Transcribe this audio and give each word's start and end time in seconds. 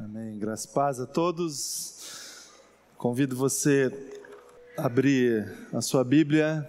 Amém. 0.00 0.38
Graças 0.38 0.64
paz 0.64 1.00
a 1.00 1.06
todos. 1.06 2.52
Convido 2.96 3.34
você 3.34 3.92
a 4.76 4.86
abrir 4.86 5.52
a 5.72 5.80
sua 5.80 6.04
Bíblia, 6.04 6.64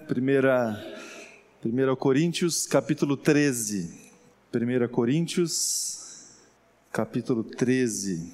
1, 1.63 1.91
1 1.91 1.95
Coríntios, 1.95 2.65
capítulo 2.65 3.15
13. 3.15 3.93
1 4.51 4.87
Coríntios, 4.91 6.39
capítulo 6.91 7.43
13. 7.43 8.33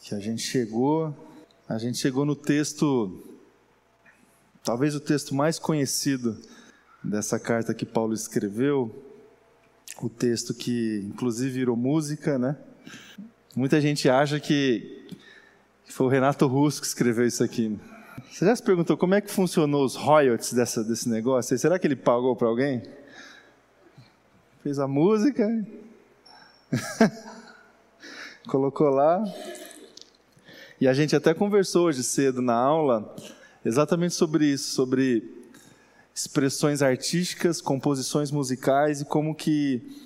Que 0.00 0.14
a 0.14 0.20
gente 0.20 0.42
chegou, 0.42 1.12
a 1.68 1.76
gente 1.76 1.98
chegou 1.98 2.24
no 2.24 2.36
texto, 2.36 3.20
talvez 4.62 4.94
o 4.94 5.00
texto 5.00 5.34
mais 5.34 5.58
conhecido 5.58 6.38
dessa 7.02 7.40
carta 7.40 7.74
que 7.74 7.84
Paulo 7.84 8.14
escreveu, 8.14 8.94
o 10.00 10.08
texto 10.08 10.54
que 10.54 11.02
inclusive 11.04 11.50
virou 11.50 11.76
música, 11.76 12.38
né? 12.38 12.56
Muita 13.56 13.80
gente 13.80 14.08
acha 14.08 14.40
que 14.40 15.06
foi 15.86 16.06
o 16.06 16.08
Renato 16.08 16.44
Russo 16.44 16.80
que 16.80 16.88
escreveu 16.88 17.24
isso 17.24 17.44
aqui. 17.44 17.78
Você 18.28 18.44
já 18.44 18.56
se 18.56 18.60
perguntou 18.60 18.96
como 18.96 19.14
é 19.14 19.20
que 19.20 19.30
funcionou 19.30 19.84
os 19.84 19.94
royalties 19.94 20.52
dessa, 20.52 20.82
desse 20.82 21.08
negócio? 21.08 21.56
Será 21.56 21.78
que 21.78 21.86
ele 21.86 21.94
pagou 21.94 22.34
para 22.34 22.48
alguém? 22.48 22.82
Fez 24.60 24.80
a 24.80 24.88
música, 24.88 25.48
colocou 28.48 28.88
lá. 28.88 29.22
E 30.80 30.88
a 30.88 30.92
gente 30.92 31.14
até 31.14 31.32
conversou 31.32 31.86
hoje 31.86 32.02
cedo 32.02 32.42
na 32.42 32.56
aula 32.56 33.14
exatamente 33.64 34.14
sobre 34.14 34.46
isso, 34.46 34.74
sobre 34.74 35.32
expressões 36.12 36.82
artísticas, 36.82 37.60
composições 37.60 38.32
musicais 38.32 39.00
e 39.00 39.04
como 39.04 39.32
que 39.32 40.03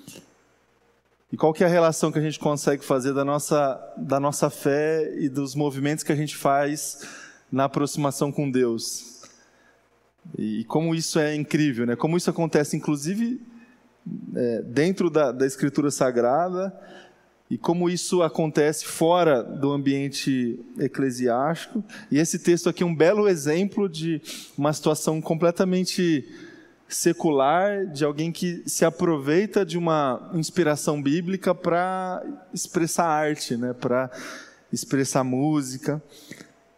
e 1.31 1.37
qual 1.37 1.53
que 1.53 1.63
é 1.63 1.67
a 1.67 1.69
relação 1.69 2.11
que 2.11 2.17
a 2.17 2.21
gente 2.21 2.39
consegue 2.39 2.83
fazer 2.83 3.13
da 3.13 3.23
nossa, 3.23 3.79
da 3.97 4.19
nossa 4.19 4.49
fé 4.49 5.13
e 5.17 5.29
dos 5.29 5.53
movimentos 5.53 6.03
que 6.03 6.11
a 6.11 6.15
gente 6.15 6.35
faz 6.35 7.07
na 7.51 7.65
aproximação 7.65 8.31
com 8.31 8.49
Deus? 8.49 9.21
E 10.37 10.63
como 10.65 10.95
isso 10.95 11.19
é 11.19 11.35
incrível, 11.35 11.85
né? 11.85 11.95
Como 11.95 12.17
isso 12.17 12.29
acontece, 12.29 12.75
inclusive, 12.75 13.41
é, 14.35 14.61
dentro 14.63 15.09
da, 15.09 15.31
da 15.31 15.45
Escritura 15.45 15.91
Sagrada 15.91 16.75
e 17.49 17.57
como 17.57 17.89
isso 17.89 18.21
acontece 18.21 18.85
fora 18.85 19.43
do 19.43 19.71
ambiente 19.71 20.59
eclesiástico. 20.79 21.83
E 22.11 22.17
esse 22.17 22.39
texto 22.39 22.69
aqui 22.69 22.83
é 22.83 22.85
um 22.85 22.95
belo 22.95 23.27
exemplo 23.27 23.89
de 23.89 24.21
uma 24.57 24.71
situação 24.71 25.19
completamente 25.21 26.27
secular 26.89 27.85
de 27.85 28.03
alguém 28.03 28.31
que 28.31 28.63
se 28.65 28.83
aproveita 28.83 29.63
de 29.63 29.77
uma 29.77 30.31
inspiração 30.33 31.01
bíblica 31.01 31.53
para 31.53 32.25
expressar 32.51 33.05
arte, 33.05 33.55
né? 33.55 33.73
para 33.73 34.09
expressar 34.73 35.23
música. 35.23 36.01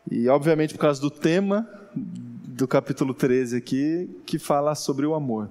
E, 0.09 0.27
obviamente, 0.27 0.73
por 0.73 0.81
causa 0.81 0.99
do 0.99 1.09
tema 1.09 1.67
do 1.95 2.67
capítulo 2.67 3.13
13 3.13 3.55
aqui, 3.55 4.09
que 4.25 4.37
fala 4.37 4.75
sobre 4.75 5.05
o 5.05 5.13
amor. 5.13 5.49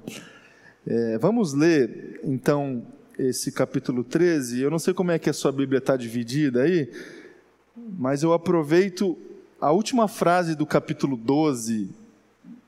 É, 0.86 1.16
vamos 1.18 1.54
ler, 1.54 2.20
então, 2.22 2.82
esse 3.18 3.50
capítulo 3.50 4.04
13. 4.04 4.60
Eu 4.60 4.70
não 4.70 4.78
sei 4.78 4.92
como 4.92 5.10
é 5.10 5.18
que 5.18 5.30
a 5.30 5.32
sua 5.32 5.50
Bíblia 5.50 5.78
está 5.78 5.96
dividida 5.96 6.62
aí, 6.62 6.90
mas 7.98 8.22
eu 8.22 8.34
aproveito 8.34 9.16
a 9.58 9.72
última 9.72 10.06
frase 10.06 10.54
do 10.54 10.66
capítulo 10.66 11.16
12 11.16 11.99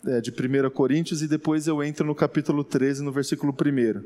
é, 0.06 0.20
de 0.20 0.30
1 0.30 0.70
Coríntios 0.70 1.22
e 1.22 1.28
depois 1.28 1.66
eu 1.66 1.82
entro 1.82 2.06
no 2.06 2.14
capítulo 2.14 2.64
13, 2.64 3.02
no 3.02 3.12
versículo 3.12 3.52
1. 3.52 4.04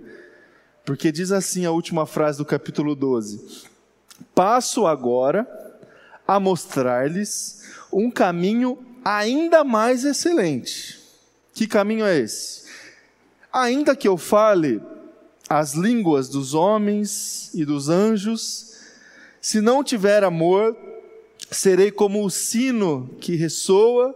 Porque 0.84 1.10
diz 1.10 1.32
assim 1.32 1.64
a 1.64 1.70
última 1.70 2.06
frase 2.06 2.38
do 2.38 2.44
capítulo 2.44 2.94
12: 2.94 3.64
Passo 4.34 4.86
agora 4.86 5.46
a 6.26 6.38
mostrar-lhes 6.38 7.62
um 7.92 8.10
caminho 8.10 8.78
ainda 9.04 9.64
mais 9.64 10.04
excelente. 10.04 11.00
Que 11.54 11.66
caminho 11.66 12.04
é 12.04 12.18
esse? 12.18 12.66
Ainda 13.52 13.96
que 13.96 14.06
eu 14.06 14.16
fale 14.16 14.82
as 15.48 15.74
línguas 15.74 16.28
dos 16.28 16.52
homens 16.54 17.50
e 17.54 17.64
dos 17.64 17.88
anjos, 17.88 18.74
se 19.40 19.60
não 19.60 19.82
tiver 19.82 20.24
amor, 20.24 20.76
serei 21.50 21.90
como 21.90 22.24
o 22.24 22.30
sino 22.30 23.08
que 23.20 23.36
ressoa 23.36 24.14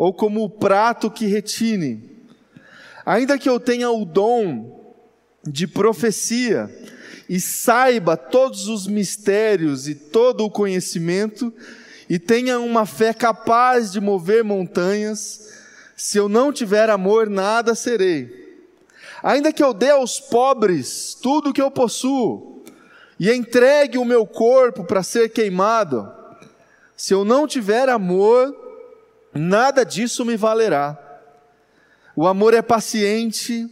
ou 0.00 0.14
como 0.14 0.42
o 0.42 0.48
prato 0.48 1.10
que 1.10 1.26
retine. 1.26 2.24
Ainda 3.04 3.36
que 3.36 3.46
eu 3.46 3.60
tenha 3.60 3.90
o 3.90 4.06
dom 4.06 4.96
de 5.46 5.66
profecia 5.66 6.74
e 7.28 7.38
saiba 7.38 8.16
todos 8.16 8.66
os 8.66 8.86
mistérios 8.86 9.86
e 9.86 9.94
todo 9.94 10.42
o 10.42 10.50
conhecimento, 10.50 11.52
e 12.08 12.18
tenha 12.18 12.58
uma 12.58 12.86
fé 12.86 13.12
capaz 13.12 13.92
de 13.92 14.00
mover 14.00 14.42
montanhas, 14.42 15.52
se 15.94 16.16
eu 16.16 16.30
não 16.30 16.50
tiver 16.50 16.88
amor, 16.88 17.28
nada 17.28 17.74
serei. 17.74 18.64
Ainda 19.22 19.52
que 19.52 19.62
eu 19.62 19.74
dê 19.74 19.90
aos 19.90 20.18
pobres 20.18 21.12
tudo 21.12 21.50
o 21.50 21.52
que 21.52 21.60
eu 21.60 21.70
possuo, 21.70 22.64
e 23.18 23.30
entregue 23.30 23.98
o 23.98 24.04
meu 24.06 24.26
corpo 24.26 24.82
para 24.82 25.02
ser 25.02 25.28
queimado, 25.28 26.10
se 26.96 27.12
eu 27.12 27.22
não 27.22 27.46
tiver 27.46 27.90
amor, 27.90 28.59
nada 29.34 29.84
disso 29.84 30.24
me 30.24 30.36
valerá. 30.36 30.98
O 32.16 32.26
amor 32.26 32.54
é 32.54 32.62
paciente, 32.62 33.68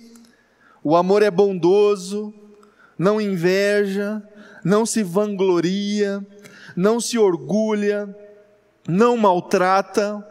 o 0.83 0.97
amor 0.97 1.23
é 1.23 1.31
bondoso, 1.31 2.33
não 2.99 3.21
inveja, 3.21 4.23
não 4.65 4.87
se 4.87 5.03
vangloria, 5.03 6.25
não 6.77 7.01
se 7.01 7.19
orgulha, 7.19 8.09
não 8.87 9.17
maltrata, 9.17 10.25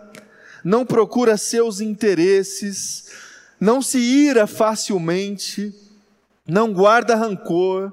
não 0.64 0.86
procura 0.86 1.38
seus 1.38 1.80
interesses, 1.80 3.12
não 3.60 3.82
se 3.82 4.00
ira 4.00 4.48
facilmente, 4.48 5.74
não 6.48 6.74
guarda 6.74 7.16
rancor. 7.16 7.92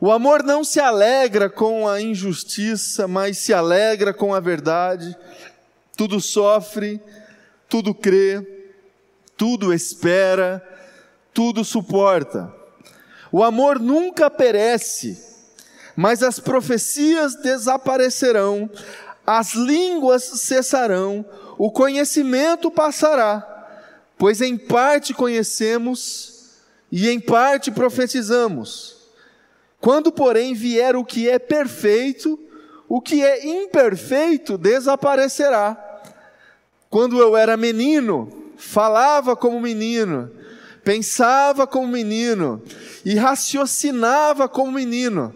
O 0.00 0.10
amor 0.10 0.42
não 0.42 0.62
se 0.62 0.80
alegra 0.80 1.48
com 1.48 1.88
a 1.88 2.00
injustiça, 2.00 3.08
mas 3.08 3.38
se 3.38 3.52
alegra 3.52 4.12
com 4.12 4.34
a 4.34 4.40
verdade 4.40 5.16
tudo 5.96 6.20
sofre, 6.20 7.00
tudo 7.68 7.94
crê, 7.94 8.70
tudo 9.36 9.72
espera, 9.72 10.62
tudo 11.32 11.64
suporta. 11.64 12.54
O 13.30 13.42
amor 13.42 13.80
nunca 13.80 14.30
perece, 14.30 15.18
mas 15.96 16.22
as 16.22 16.38
profecias 16.38 17.34
desaparecerão, 17.34 18.70
as 19.26 19.54
línguas 19.54 20.22
cessarão, 20.22 21.24
o 21.58 21.70
conhecimento 21.70 22.70
passará, 22.70 23.50
pois 24.16 24.40
em 24.40 24.56
parte 24.56 25.14
conhecemos 25.14 26.60
e 26.92 27.08
em 27.08 27.18
parte 27.18 27.70
profetizamos. 27.70 28.96
Quando, 29.80 30.12
porém, 30.12 30.54
vier 30.54 30.96
o 30.96 31.04
que 31.04 31.28
é 31.28 31.38
perfeito, 31.38 32.38
o 32.94 33.00
que 33.00 33.24
é 33.24 33.44
imperfeito 33.44 34.56
desaparecerá. 34.56 35.76
Quando 36.88 37.18
eu 37.18 37.36
era 37.36 37.56
menino, 37.56 38.52
falava 38.56 39.34
como 39.34 39.60
menino, 39.60 40.30
pensava 40.84 41.66
como 41.66 41.88
menino 41.88 42.62
e 43.04 43.16
raciocinava 43.16 44.48
como 44.48 44.70
menino. 44.70 45.34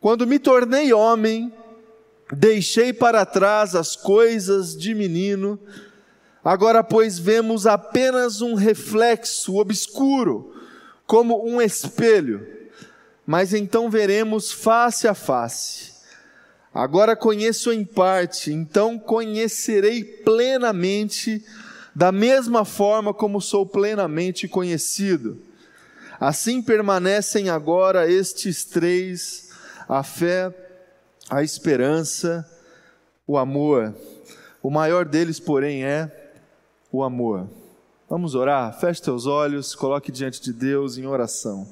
Quando 0.00 0.26
me 0.26 0.38
tornei 0.38 0.94
homem, 0.94 1.52
deixei 2.32 2.90
para 2.90 3.26
trás 3.26 3.74
as 3.74 3.94
coisas 3.94 4.74
de 4.74 4.94
menino. 4.94 5.60
Agora, 6.42 6.82
pois, 6.82 7.18
vemos 7.18 7.66
apenas 7.66 8.40
um 8.40 8.54
reflexo 8.54 9.56
obscuro, 9.56 10.54
como 11.06 11.46
um 11.46 11.60
espelho, 11.60 12.48
mas 13.26 13.52
então 13.52 13.90
veremos 13.90 14.50
face 14.50 15.06
a 15.06 15.12
face. 15.12 15.95
Agora 16.76 17.16
conheço 17.16 17.72
em 17.72 17.86
parte, 17.86 18.52
então 18.52 18.98
conhecerei 18.98 20.04
plenamente, 20.04 21.42
da 21.94 22.12
mesma 22.12 22.66
forma 22.66 23.14
como 23.14 23.40
sou 23.40 23.64
plenamente 23.64 24.46
conhecido. 24.46 25.38
Assim 26.20 26.60
permanecem 26.60 27.48
agora 27.48 28.06
estes 28.06 28.62
três: 28.66 29.48
a 29.88 30.02
fé, 30.02 30.54
a 31.30 31.42
esperança, 31.42 32.46
o 33.26 33.38
amor. 33.38 33.94
O 34.62 34.68
maior 34.68 35.06
deles, 35.06 35.40
porém, 35.40 35.82
é 35.82 36.30
o 36.92 37.02
amor. 37.02 37.48
Vamos 38.06 38.34
orar? 38.34 38.78
Feche 38.78 39.00
teus 39.00 39.24
olhos, 39.24 39.74
coloque 39.74 40.12
diante 40.12 40.42
de 40.42 40.52
Deus 40.52 40.98
em 40.98 41.06
oração. 41.06 41.66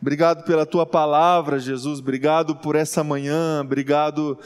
Obrigado 0.00 0.44
pela 0.44 0.64
tua 0.64 0.86
palavra, 0.86 1.58
Jesus. 1.58 1.98
Obrigado 1.98 2.56
por 2.56 2.74
essa 2.74 3.04
manhã. 3.04 3.60
Obrigado 3.60 4.38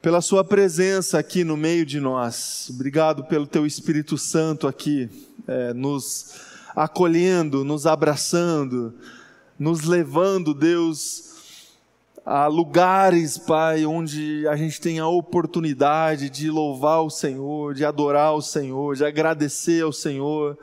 pela 0.00 0.20
sua 0.20 0.44
presença 0.44 1.18
aqui 1.18 1.42
no 1.42 1.56
meio 1.56 1.84
de 1.84 1.98
nós. 1.98 2.68
Obrigado 2.70 3.24
pelo 3.24 3.44
teu 3.44 3.66
Espírito 3.66 4.16
Santo 4.16 4.68
aqui, 4.68 5.10
é, 5.48 5.74
nos 5.74 6.34
acolhendo, 6.76 7.64
nos 7.64 7.88
abraçando, 7.88 8.94
nos 9.58 9.82
levando, 9.82 10.54
Deus, 10.54 11.34
a 12.24 12.46
lugares, 12.46 13.36
Pai, 13.36 13.84
onde 13.84 14.46
a 14.46 14.54
gente 14.54 14.80
tem 14.80 15.00
a 15.00 15.08
oportunidade 15.08 16.30
de 16.30 16.52
louvar 16.52 17.02
o 17.02 17.10
Senhor, 17.10 17.74
de 17.74 17.84
adorar 17.84 18.32
o 18.34 18.40
Senhor, 18.40 18.94
de 18.94 19.04
agradecer 19.04 19.82
ao 19.82 19.92
Senhor 19.92 20.56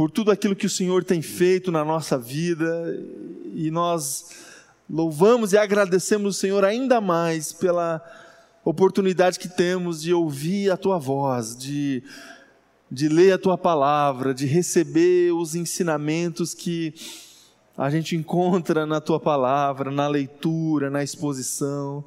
por 0.00 0.10
tudo 0.10 0.30
aquilo 0.30 0.56
que 0.56 0.64
o 0.64 0.70
Senhor 0.70 1.04
tem 1.04 1.20
feito 1.20 1.70
na 1.70 1.84
nossa 1.84 2.16
vida 2.16 2.98
e 3.52 3.70
nós 3.70 4.30
louvamos 4.88 5.52
e 5.52 5.58
agradecemos 5.58 6.36
o 6.36 6.40
Senhor 6.40 6.64
ainda 6.64 7.02
mais 7.02 7.52
pela 7.52 8.02
oportunidade 8.64 9.38
que 9.38 9.46
temos 9.46 10.00
de 10.00 10.14
ouvir 10.14 10.70
a 10.70 10.76
tua 10.78 10.96
voz, 10.96 11.54
de, 11.54 12.02
de 12.90 13.10
ler 13.10 13.34
a 13.34 13.38
tua 13.38 13.58
palavra, 13.58 14.32
de 14.32 14.46
receber 14.46 15.34
os 15.34 15.54
ensinamentos 15.54 16.54
que 16.54 16.94
a 17.76 17.90
gente 17.90 18.16
encontra 18.16 18.86
na 18.86 19.02
tua 19.02 19.20
palavra, 19.20 19.90
na 19.90 20.08
leitura, 20.08 20.88
na 20.88 21.02
exposição. 21.02 22.02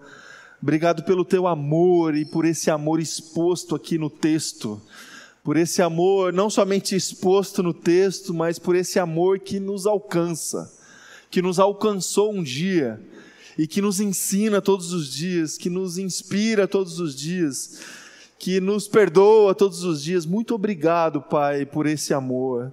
Obrigado 0.60 1.04
pelo 1.04 1.24
teu 1.24 1.46
amor 1.46 2.16
e 2.16 2.26
por 2.26 2.44
esse 2.44 2.72
amor 2.72 3.00
exposto 3.00 3.76
aqui 3.76 4.00
no 4.00 4.10
texto. 4.10 4.82
Por 5.44 5.58
esse 5.58 5.82
amor 5.82 6.32
não 6.32 6.50
somente 6.50 6.96
exposto 6.96 7.62
no 7.62 7.74
texto, 7.74 8.34
mas 8.34 8.58
por 8.58 8.78
esse 8.78 8.98
amor 8.98 9.40
que 9.40 9.60
nos 9.60 9.86
alcança, 9.86 10.72
que 11.30 11.42
nos 11.42 11.60
alcançou 11.60 12.32
um 12.32 12.42
dia 12.42 13.02
e 13.58 13.68
que 13.68 13.82
nos 13.82 14.00
ensina 14.00 14.62
todos 14.62 14.94
os 14.94 15.12
dias, 15.12 15.58
que 15.58 15.70
nos 15.70 15.98
inspira 15.98 16.66
todos 16.66 16.98
os 17.02 17.14
dias, 17.14 17.82
que 18.40 18.62
nos 18.62 18.88
perdoa 18.88 19.54
todos 19.54 19.84
os 19.84 20.02
dias. 20.02 20.26
Muito 20.26 20.56
obrigado, 20.56 21.22
Pai, 21.22 21.66
por 21.66 21.88
esse 21.88 22.14
amor 22.14 22.72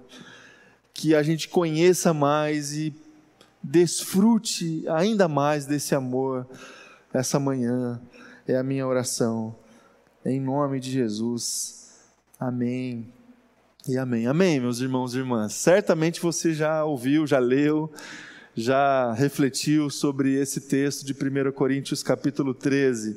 que 0.93 1.13
a 1.13 1.21
gente 1.21 1.49
conheça 1.49 2.13
mais 2.13 2.73
e 2.73 2.93
desfrute 3.61 4.87
ainda 4.87 5.27
mais 5.27 5.65
desse 5.65 5.93
amor 5.93 6.47
essa 7.13 7.37
manhã. 7.37 8.01
É 8.47 8.55
a 8.55 8.63
minha 8.63 8.87
oração. 8.87 9.53
Em 10.25 10.39
nome 10.39 10.79
de 10.79 10.89
Jesus. 10.89 11.80
Amém. 12.41 13.07
E 13.87 13.99
amém. 13.99 14.25
Amém, 14.25 14.59
meus 14.59 14.79
irmãos 14.79 15.13
e 15.13 15.19
irmãs. 15.19 15.53
Certamente 15.53 16.19
você 16.19 16.55
já 16.55 16.83
ouviu, 16.83 17.27
já 17.27 17.37
leu, 17.37 17.93
já 18.55 19.13
refletiu 19.13 19.91
sobre 19.91 20.33
esse 20.33 20.61
texto 20.61 21.05
de 21.05 21.13
1 21.13 21.51
Coríntios 21.51 22.01
capítulo 22.01 22.55
13. 22.55 23.15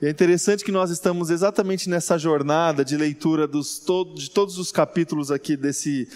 E 0.00 0.06
é 0.06 0.10
interessante 0.10 0.64
que 0.64 0.70
nós 0.70 0.92
estamos 0.92 1.28
exatamente 1.28 1.90
nessa 1.90 2.16
jornada 2.16 2.84
de 2.84 2.96
leitura 2.96 3.48
dos, 3.48 3.82
de 4.14 4.30
todos 4.30 4.56
os 4.56 4.70
capítulos 4.70 5.32
aqui 5.32 5.56
desse 5.56 6.08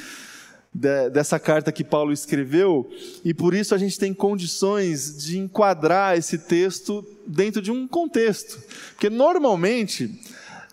de, 0.72 1.10
dessa 1.10 1.40
carta 1.40 1.72
que 1.72 1.82
Paulo 1.82 2.12
escreveu, 2.12 2.88
e 3.24 3.34
por 3.34 3.54
isso 3.54 3.74
a 3.74 3.78
gente 3.78 3.98
tem 3.98 4.14
condições 4.14 5.16
de 5.24 5.36
enquadrar 5.36 6.16
esse 6.16 6.38
texto 6.38 7.04
dentro 7.26 7.60
de 7.60 7.72
um 7.72 7.88
contexto. 7.88 8.62
Porque 8.92 9.10
normalmente 9.10 10.16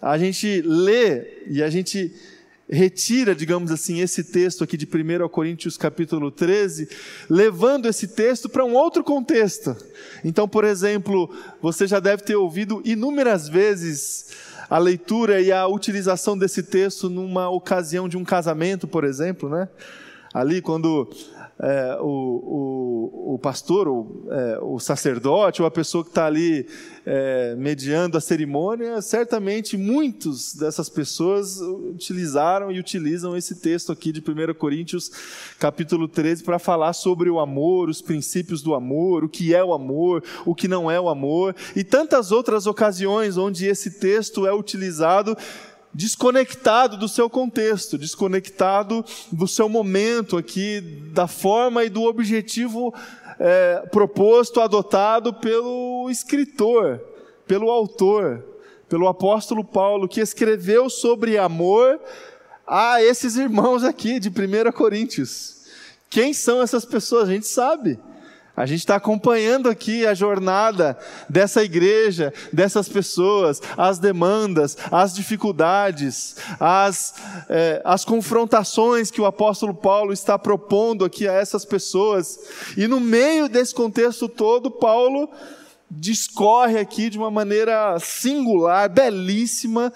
a 0.04 0.18
gente 0.18 0.62
lê 0.62 1.46
e 1.48 1.64
a 1.64 1.70
gente 1.70 2.14
retira, 2.70 3.34
digamos 3.34 3.72
assim, 3.72 4.02
esse 4.02 4.22
texto 4.22 4.62
aqui 4.62 4.76
de 4.76 4.86
1 4.86 5.30
Coríntios 5.30 5.78
capítulo 5.78 6.30
13, 6.30 6.90
levando 7.30 7.88
esse 7.88 8.10
texto 8.10 8.50
para 8.50 8.66
um 8.66 8.74
outro 8.74 9.02
contexto. 9.02 9.76
Então, 10.24 10.46
por 10.46 10.66
exemplo, 10.66 11.34
você 11.62 11.88
já 11.88 12.02
deve 12.02 12.24
ter 12.24 12.36
ouvido 12.36 12.82
inúmeras 12.84 13.48
vezes 13.48 14.28
a 14.70 14.78
leitura 14.78 15.40
e 15.40 15.54
a 15.54 15.68
utilização 15.68 16.38
desse 16.38 16.64
texto 16.64 17.10
numa 17.10 17.50
ocasião 17.50 18.10
de 18.10 18.18
um 18.18 18.26
casamento, 18.26 18.88
por 18.88 19.06
exemplo, 19.06 19.48
né? 19.48 19.70
Ali, 20.34 20.62
quando 20.62 21.10
é, 21.64 21.98
o, 22.02 22.06
o, 22.06 23.36
o, 23.36 23.40
pastor, 23.40 23.88
o, 23.88 24.28
é, 24.30 24.60
o, 24.62 24.80
sacerdote, 24.80 25.62
ou 25.62 25.68
a 25.68 25.72
pessoa 25.72 26.04
que 26.04 26.10
está 26.10 26.26
ali 26.26 26.68
é, 27.06 27.56
mediando 27.56 28.18
a 28.18 28.22
cerimônia, 28.22 29.02
certamente 29.02 29.78
muitos 29.78 30.54
dessas 30.54 30.90
pessoas 30.90 31.62
utilizaram 31.62 32.70
e 32.70 32.80
utilizam 32.80 33.38
esse 33.38 33.56
texto 33.56 33.94
aqui 33.94 34.12
de 34.12 34.20
1 34.20 34.54
Coríntios, 34.56 35.10
capítulo 35.58 36.10
13, 36.10 36.44
para 36.44 36.60
falar 36.60 36.92
sobre 36.92 37.30
o 37.30 37.40
amor, 37.40 37.88
os 37.88 38.02
princípios 38.02 38.62
do 38.62 38.76
amor, 38.76 39.24
o 39.24 39.30
que 39.30 39.56
é 39.56 39.64
o 39.64 39.74
amor, 39.74 40.22
o 40.46 40.54
que 40.54 40.68
não 40.68 40.92
é 40.92 41.00
o 41.00 41.08
amor, 41.08 41.56
e 41.74 41.82
tantas 41.82 42.30
outras 42.34 42.68
ocasiões 42.68 43.38
onde 43.38 43.68
esse 43.68 44.00
texto 44.02 44.46
é 44.46 44.54
utilizado 44.54 45.38
desconectado 45.94 46.98
do 46.98 47.08
seu 47.08 47.30
contexto, 47.30 47.98
desconectado 47.98 49.06
do 49.32 49.48
seu 49.48 49.70
momento 49.70 50.38
aqui, 50.38 50.82
da 51.14 51.28
forma 51.28 51.84
e 51.84 51.90
do 51.90 52.04
objetivo 52.04 52.94
é, 53.40 53.88
proposto, 53.92 54.60
adotado 54.60 55.34
pelo 55.34 56.10
escritor, 56.10 57.00
pelo 57.46 57.70
autor, 57.70 58.44
pelo 58.90 59.08
apóstolo 59.08 59.64
Paulo, 59.64 60.08
que 60.08 60.22
escreveu 60.22 60.90
sobre 60.90 61.38
amor 61.38 62.00
a 62.66 63.04
esses 63.04 63.36
irmãos 63.36 63.84
aqui 63.84 64.20
de 64.20 64.30
1 64.30 64.72
Coríntios. 64.72 65.64
Quem 66.10 66.34
são 66.34 66.62
essas 66.62 66.86
pessoas? 66.86 67.30
A 67.30 67.34
gente 67.34 67.48
sabe. 67.48 68.00
A 68.56 68.68
gente 68.68 68.80
está 68.80 68.98
acompanhando 68.98 69.68
aqui 69.68 70.06
a 70.06 70.14
jornada 70.14 70.96
dessa 71.28 71.64
igreja, 71.64 72.32
dessas 72.52 72.88
pessoas, 72.88 73.60
as 73.76 73.98
demandas, 73.98 74.78
as 74.92 75.16
dificuldades, 75.16 76.36
as, 76.60 77.16
é, 77.50 77.82
as 77.84 78.06
confrontações 78.06 79.10
que 79.10 79.20
o 79.20 79.26
apóstolo 79.26 79.74
Paulo 79.74 80.14
está 80.14 80.38
propondo 80.38 81.04
aqui 81.04 81.28
a 81.28 81.34
essas 81.34 81.66
pessoas. 81.66 82.40
E 82.78 82.88
no 82.88 83.00
meio 83.00 83.50
desse 83.50 83.74
contexto 83.74 84.30
todo, 84.30 84.70
Paulo 84.70 85.32
discorre 85.90 86.78
aqui 86.78 87.10
de 87.10 87.18
uma 87.18 87.32
maneira 87.32 87.98
singular, 88.00 88.88
belíssima, 88.88 89.92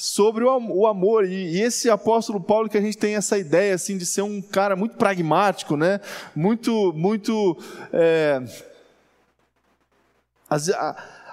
sobre 0.00 0.44
o 0.44 0.86
amor. 0.86 1.26
E, 1.26 1.60
esse 1.60 1.90
apóstolo 1.90 2.40
Paulo 2.40 2.70
que 2.70 2.78
a 2.78 2.80
gente 2.80 2.96
tem 2.96 3.16
essa 3.16 3.36
ideia 3.36 3.74
assim 3.74 3.98
de 3.98 4.06
ser 4.06 4.22
um 4.22 4.40
cara 4.40 4.74
muito 4.74 4.96
pragmático, 4.96 5.76
né? 5.76 6.00
Muito, 6.34 6.90
muito. 6.94 7.58
É... 7.92 8.42
Às, 10.48 10.66
vezes 10.66 10.76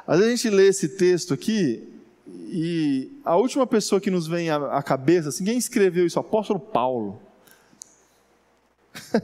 a 0.05 0.29
gente 0.29 0.49
lê 0.49 0.67
esse 0.67 0.89
texto 0.89 1.33
aqui 1.33 1.81
e 2.27 3.09
a 3.23 3.37
última 3.37 3.65
pessoa 3.65 4.01
que 4.01 4.11
nos 4.11 4.27
vem 4.27 4.49
à, 4.49 4.83
cabeça, 4.83 5.29
assim, 5.29 5.45
quem 5.45 5.57
escreveu 5.57 6.05
isso? 6.05 6.19
Apóstolo 6.19 6.59
Paulo. 6.59 7.21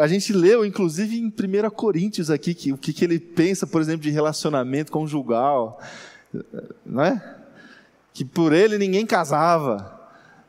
a 0.00 0.06
gente 0.06 0.34
leu, 0.34 0.66
inclusive, 0.66 1.18
em 1.18 1.26
1 1.26 1.70
Coríntios 1.70 2.30
aqui, 2.30 2.54
que, 2.54 2.72
o 2.72 2.76
que, 2.76 2.92
que 2.92 3.04
ele 3.04 3.18
pensa, 3.18 3.66
por 3.66 3.80
exemplo, 3.80 4.02
de 4.02 4.10
relacionamento 4.10 4.92
conjugal, 4.92 5.80
não 6.84 7.02
é? 7.02 7.37
Que 8.18 8.24
por 8.24 8.52
ele 8.52 8.78
ninguém 8.78 9.06
casava, 9.06 9.96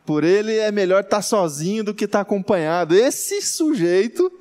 por 0.03 0.23
ele 0.23 0.57
é 0.57 0.71
melhor 0.71 1.03
estar 1.03 1.21
sozinho 1.21 1.83
do 1.83 1.93
que 1.93 2.05
estar 2.05 2.21
acompanhado. 2.21 2.95
Esse 2.95 3.43
sujeito, 3.43 4.31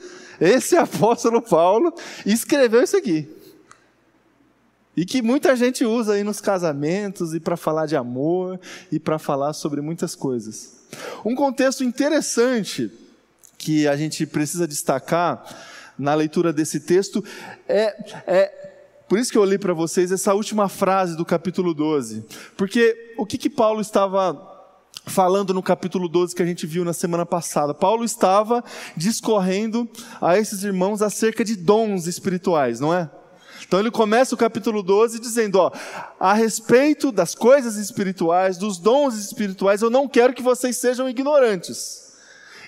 esse 0.41 0.75
apóstolo 0.81 1.43
Paulo, 1.43 1.93
escreveu 2.25 2.83
isso 2.83 2.97
aqui. 2.97 3.29
E 4.97 5.05
que 5.05 5.21
muita 5.21 5.55
gente 5.55 5.85
usa 5.85 6.15
aí 6.15 6.25
nos 6.25 6.41
casamentos 6.41 7.35
e 7.35 7.39
para 7.39 7.55
falar 7.55 7.85
de 7.85 7.97
amor 7.97 8.59
e 8.91 8.99
para 8.99 9.19
falar 9.19 9.53
sobre 9.53 9.83
muitas 9.83 10.15
coisas. 10.15 10.79
Um 11.23 11.35
contexto 11.35 11.85
interessante 11.85 12.91
que 13.59 13.87
a 13.87 13.95
gente 13.95 14.25
precisa 14.25 14.67
destacar 14.67 15.45
na 15.99 16.15
leitura 16.15 16.51
desse 16.51 16.81
texto 16.81 17.23
é, 17.69 17.95
é 18.27 18.58
por 19.09 19.19
isso 19.19 19.33
que 19.33 19.39
eu 19.39 19.45
li 19.45 19.59
para 19.59 19.73
vocês 19.73 20.13
essa 20.13 20.35
última 20.35 20.69
frase 20.69 21.17
do 21.17 21.25
capítulo 21.25 21.73
12. 21.73 22.25
Porque 22.57 23.15
o 23.17 23.25
que, 23.25 23.39
que 23.39 23.49
Paulo 23.49 23.81
estava 23.81 24.57
falando 25.07 25.55
no 25.55 25.63
capítulo 25.63 26.09
12 26.09 26.35
que 26.35 26.43
a 26.43 26.47
gente 26.47 26.67
viu 26.67 26.85
na 26.85 26.93
semana 26.93 27.25
passada? 27.25 27.73
Paulo 27.73 28.05
estava 28.05 28.63
discorrendo 28.97 29.89
a 30.21 30.39
esses 30.39 30.63
irmãos 30.63 31.01
acerca 31.01 31.45
de 31.45 31.57
dons 31.57 32.07
espirituais, 32.07 32.81
não 32.81 32.93
é? 32.93 33.11
Então 33.67 33.81
ele 33.81 33.91
começa 33.91 34.35
o 34.35 34.39
capítulo 34.39 34.83
12 34.83 35.19
dizendo: 35.19 35.57
ó, 35.59 35.71
a 36.21 36.33
respeito 36.33 37.11
das 37.11 37.35
coisas 37.35 37.77
espirituais, 37.77 38.57
dos 38.57 38.79
dons 38.79 39.15
espirituais, 39.15 39.83
eu 39.83 39.91
não 39.91 40.09
quero 40.09 40.33
que 40.33 40.43
vocês 40.43 40.77
sejam 40.77 41.09
ignorantes. 41.09 42.08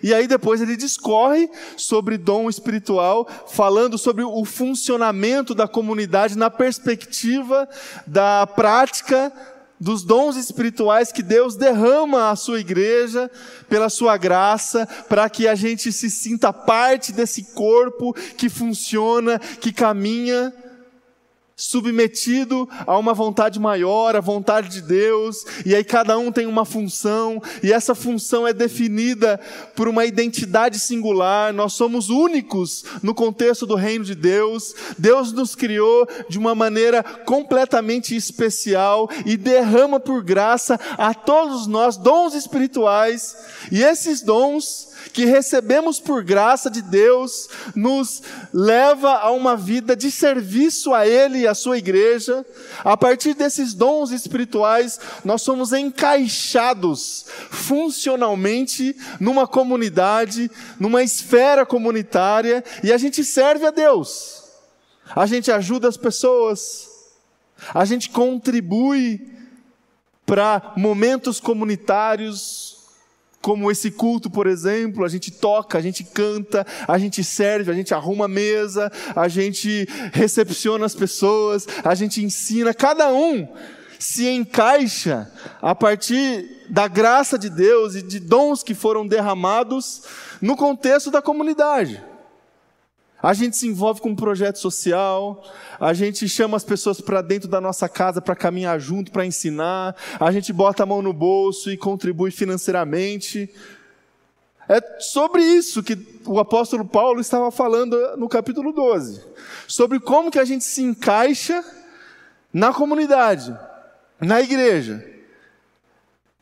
E 0.02 0.14
aí 0.14 0.26
depois 0.26 0.60
ele 0.60 0.76
discorre 0.76 1.48
sobre 1.76 2.16
dom 2.16 2.48
espiritual, 2.48 3.28
falando 3.48 3.98
sobre 3.98 4.24
o 4.24 4.44
funcionamento 4.44 5.54
da 5.54 5.68
comunidade 5.68 6.36
na 6.36 6.50
perspectiva 6.50 7.68
da 8.06 8.46
prática 8.46 9.32
dos 9.80 10.04
dons 10.04 10.36
espirituais 10.36 11.10
que 11.10 11.22
Deus 11.22 11.56
derrama 11.56 12.30
à 12.30 12.36
sua 12.36 12.60
igreja 12.60 13.30
pela 13.68 13.88
sua 13.88 14.18
graça, 14.18 14.86
para 15.08 15.28
que 15.30 15.48
a 15.48 15.54
gente 15.54 15.90
se 15.90 16.10
sinta 16.10 16.52
parte 16.52 17.12
desse 17.12 17.54
corpo 17.54 18.12
que 18.36 18.50
funciona, 18.50 19.38
que 19.38 19.72
caminha 19.72 20.52
submetido 21.60 22.66
a 22.86 22.96
uma 22.96 23.12
vontade 23.12 23.60
maior, 23.60 24.16
a 24.16 24.20
vontade 24.20 24.70
de 24.70 24.80
Deus, 24.80 25.44
e 25.66 25.74
aí 25.74 25.84
cada 25.84 26.16
um 26.16 26.32
tem 26.32 26.46
uma 26.46 26.64
função, 26.64 27.40
e 27.62 27.70
essa 27.70 27.94
função 27.94 28.46
é 28.46 28.52
definida 28.52 29.38
por 29.76 29.86
uma 29.86 30.06
identidade 30.06 30.78
singular. 30.78 31.52
Nós 31.52 31.74
somos 31.74 32.08
únicos 32.08 32.82
no 33.02 33.14
contexto 33.14 33.66
do 33.66 33.74
reino 33.74 34.04
de 34.04 34.14
Deus. 34.14 34.74
Deus 34.96 35.32
nos 35.32 35.54
criou 35.54 36.08
de 36.30 36.38
uma 36.38 36.54
maneira 36.54 37.02
completamente 37.02 38.16
especial 38.16 39.10
e 39.26 39.36
derrama 39.36 40.00
por 40.00 40.24
graça 40.24 40.80
a 40.96 41.12
todos 41.12 41.66
nós 41.66 41.98
dons 41.98 42.32
espirituais, 42.32 43.36
e 43.70 43.82
esses 43.82 44.22
dons 44.22 44.89
que 45.10 45.24
recebemos 45.24 46.00
por 46.00 46.22
graça 46.22 46.70
de 46.70 46.80
Deus 46.80 47.48
nos 47.74 48.22
leva 48.52 49.14
a 49.18 49.30
uma 49.30 49.56
vida 49.56 49.94
de 49.94 50.10
serviço 50.10 50.94
a 50.94 51.06
Ele 51.06 51.40
e 51.40 51.46
à 51.46 51.54
Sua 51.54 51.78
igreja. 51.78 52.44
A 52.84 52.96
partir 52.96 53.34
desses 53.34 53.74
dons 53.74 54.10
espirituais, 54.10 54.98
nós 55.24 55.42
somos 55.42 55.72
encaixados 55.72 57.26
funcionalmente 57.50 58.96
numa 59.18 59.46
comunidade, 59.46 60.50
numa 60.78 61.02
esfera 61.02 61.66
comunitária, 61.66 62.64
e 62.82 62.92
a 62.92 62.98
gente 62.98 63.24
serve 63.24 63.66
a 63.66 63.70
Deus. 63.70 64.44
A 65.14 65.26
gente 65.26 65.50
ajuda 65.50 65.88
as 65.88 65.96
pessoas, 65.96 66.88
a 67.74 67.84
gente 67.84 68.10
contribui 68.10 69.28
para 70.24 70.72
momentos 70.76 71.40
comunitários, 71.40 72.69
como 73.40 73.70
esse 73.70 73.90
culto, 73.90 74.28
por 74.28 74.46
exemplo, 74.46 75.04
a 75.04 75.08
gente 75.08 75.30
toca, 75.30 75.78
a 75.78 75.80
gente 75.80 76.04
canta, 76.04 76.66
a 76.86 76.98
gente 76.98 77.24
serve, 77.24 77.70
a 77.70 77.74
gente 77.74 77.94
arruma 77.94 78.26
a 78.26 78.28
mesa, 78.28 78.92
a 79.16 79.28
gente 79.28 79.88
recepciona 80.12 80.84
as 80.84 80.94
pessoas, 80.94 81.66
a 81.82 81.94
gente 81.94 82.22
ensina, 82.22 82.74
cada 82.74 83.12
um 83.12 83.48
se 83.98 84.28
encaixa 84.28 85.30
a 85.60 85.74
partir 85.74 86.66
da 86.68 86.88
graça 86.88 87.38
de 87.38 87.50
Deus 87.50 87.94
e 87.94 88.02
de 88.02 88.18
dons 88.18 88.62
que 88.62 88.74
foram 88.74 89.06
derramados 89.06 90.02
no 90.40 90.56
contexto 90.56 91.10
da 91.10 91.20
comunidade. 91.20 92.09
A 93.22 93.34
gente 93.34 93.56
se 93.56 93.66
envolve 93.66 94.00
com 94.00 94.10
um 94.10 94.16
projeto 94.16 94.58
social, 94.58 95.44
a 95.78 95.92
gente 95.92 96.28
chama 96.28 96.56
as 96.56 96.64
pessoas 96.64 97.00
para 97.00 97.20
dentro 97.20 97.48
da 97.48 97.60
nossa 97.60 97.88
casa 97.88 98.20
para 98.20 98.34
caminhar 98.34 98.80
junto, 98.80 99.12
para 99.12 99.26
ensinar, 99.26 99.94
a 100.18 100.32
gente 100.32 100.52
bota 100.52 100.82
a 100.82 100.86
mão 100.86 101.02
no 101.02 101.12
bolso 101.12 101.70
e 101.70 101.76
contribui 101.76 102.30
financeiramente. 102.30 103.52
É 104.68 105.00
sobre 105.00 105.42
isso 105.42 105.82
que 105.82 105.98
o 106.24 106.38
apóstolo 106.38 106.84
Paulo 106.84 107.20
estava 107.20 107.50
falando 107.50 108.16
no 108.16 108.28
capítulo 108.28 108.72
12. 108.72 109.22
Sobre 109.66 110.00
como 110.00 110.30
que 110.30 110.38
a 110.38 110.44
gente 110.44 110.64
se 110.64 110.82
encaixa 110.82 111.62
na 112.52 112.72
comunidade, 112.72 113.56
na 114.20 114.40
igreja. 114.40 115.04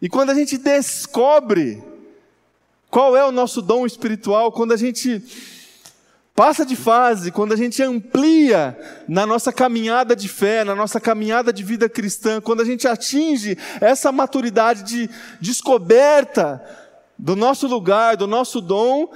E 0.00 0.08
quando 0.08 0.30
a 0.30 0.35
gente 0.35 0.56
descobre 0.56 1.82
qual 2.90 3.16
é 3.16 3.25
o 3.25 3.32
nosso 3.32 3.61
dom 3.61 3.85
espiritual, 3.85 4.52
quando 4.52 4.73
a 4.73 4.76
gente 4.76 5.23
passa 6.38 6.64
de 6.64 6.76
fase, 6.76 7.33
quando 7.33 7.52
a 7.52 7.57
gente 7.57 7.83
amplia 7.83 8.78
na 9.09 9.26
nossa 9.26 9.52
caminhada 9.52 10.14
de 10.14 10.28
fé, 10.28 10.62
na 10.62 10.73
nossa 10.73 11.00
caminhada 11.00 11.52
de 11.52 11.64
vida 11.64 11.88
cristã, 11.88 12.40
quando 12.40 12.62
a 12.62 12.64
gente 12.64 12.87
atinge 12.87 13.59
essa 13.80 14.12
maturidade 14.12 14.85
de 14.85 15.11
descoberta 15.40 16.64
do 17.18 17.35
nosso 17.35 17.66
lugar, 17.66 18.16
do 18.16 18.28
nosso 18.28 18.61
dom, 18.61 19.11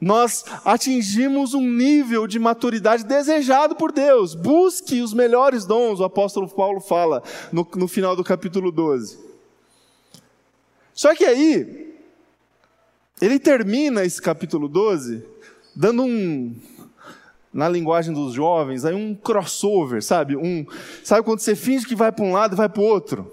nós 0.00 0.44
atingimos 0.64 1.54
um 1.54 1.62
nível 1.62 2.26
de 2.26 2.40
maturidade 2.40 3.04
desejado 3.04 3.76
por 3.76 3.92
Deus. 3.92 4.34
Busque 4.34 5.00
os 5.00 5.14
melhores 5.14 5.64
dons, 5.64 6.00
o 6.00 6.04
apóstolo 6.04 6.48
Paulo 6.48 6.80
fala 6.80 7.22
no, 7.52 7.64
no 7.76 7.86
final 7.86 8.16
do 8.16 8.24
capítulo 8.24 8.72
12. 8.72 9.16
Só 10.92 11.14
que 11.14 11.24
aí, 11.24 11.94
ele 13.22 13.38
termina 13.38 14.04
esse 14.04 14.20
capítulo 14.20 14.66
12 14.66 15.35
dando 15.76 16.02
um 16.02 16.56
na 17.52 17.68
linguagem 17.68 18.12
dos 18.12 18.34
jovens, 18.34 18.84
aí 18.84 18.94
um 18.94 19.14
crossover, 19.14 20.02
sabe? 20.02 20.36
Um, 20.36 20.66
sabe 21.02 21.22
quando 21.22 21.40
você 21.40 21.56
finge 21.56 21.86
que 21.86 21.94
vai 21.94 22.12
para 22.12 22.24
um 22.24 22.32
lado 22.32 22.54
e 22.54 22.56
vai 22.56 22.68
para 22.68 22.82
o 22.82 22.84
outro? 22.84 23.32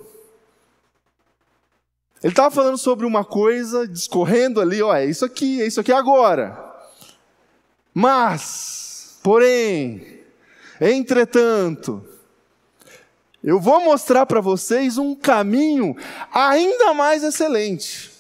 Ele 2.23 2.31
estava 2.31 2.49
falando 2.49 2.77
sobre 2.77 3.05
uma 3.05 3.25
coisa, 3.25 3.85
discorrendo 3.85 4.61
ali, 4.61 4.81
ó, 4.81 4.95
é 4.95 5.05
isso 5.05 5.25
aqui, 5.25 5.61
é 5.61 5.67
isso 5.67 5.81
aqui 5.81 5.91
agora. 5.91 6.57
Mas, 7.93 9.19
porém, 9.21 10.21
entretanto, 10.79 12.01
eu 13.43 13.59
vou 13.59 13.81
mostrar 13.81 14.25
para 14.25 14.39
vocês 14.39 14.97
um 14.97 15.13
caminho 15.13 15.97
ainda 16.31 16.93
mais 16.93 17.23
excelente 17.23 18.12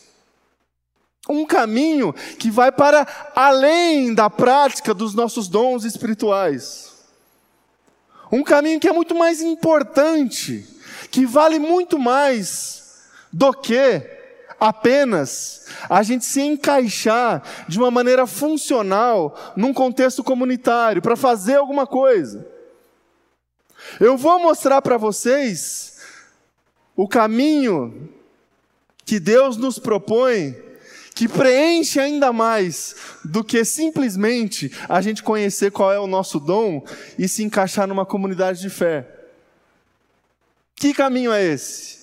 um 1.29 1.45
caminho 1.45 2.13
que 2.37 2.51
vai 2.51 2.71
para 2.71 3.07
além 3.35 4.13
da 4.13 4.29
prática 4.29 4.93
dos 4.93 5.13
nossos 5.13 5.47
dons 5.47 5.85
espirituais. 5.85 6.91
Um 8.31 8.43
caminho 8.43 8.79
que 8.79 8.87
é 8.87 8.93
muito 8.93 9.15
mais 9.15 9.41
importante, 9.41 10.67
que 11.11 11.25
vale 11.25 11.59
muito 11.59 11.97
mais 11.97 13.03
do 13.31 13.53
que 13.53 14.01
apenas 14.59 15.67
a 15.89 16.01
gente 16.03 16.25
se 16.25 16.41
encaixar 16.41 17.43
de 17.67 17.77
uma 17.77 17.91
maneira 17.91 18.25
funcional 18.25 19.53
num 19.55 19.73
contexto 19.73 20.23
comunitário 20.23 21.01
para 21.01 21.15
fazer 21.15 21.55
alguma 21.55 21.85
coisa. 21.85 22.47
Eu 23.99 24.17
vou 24.17 24.39
mostrar 24.39 24.81
para 24.81 24.97
vocês 24.97 25.99
o 26.95 27.07
caminho 27.07 28.09
que 29.05 29.19
Deus 29.19 29.57
nos 29.57 29.77
propõe 29.77 30.55
que 31.13 31.27
preenche 31.27 31.99
ainda 31.99 32.33
mais 32.33 32.95
do 33.23 33.43
que 33.43 33.63
simplesmente 33.63 34.71
a 34.89 35.01
gente 35.01 35.21
conhecer 35.21 35.71
qual 35.71 35.91
é 35.91 35.99
o 35.99 36.07
nosso 36.07 36.39
dom 36.39 36.83
e 37.17 37.27
se 37.27 37.43
encaixar 37.43 37.87
numa 37.87 38.05
comunidade 38.05 38.59
de 38.59 38.69
fé. 38.69 39.07
Que 40.75 40.93
caminho 40.93 41.31
é 41.31 41.43
esse? 41.43 41.99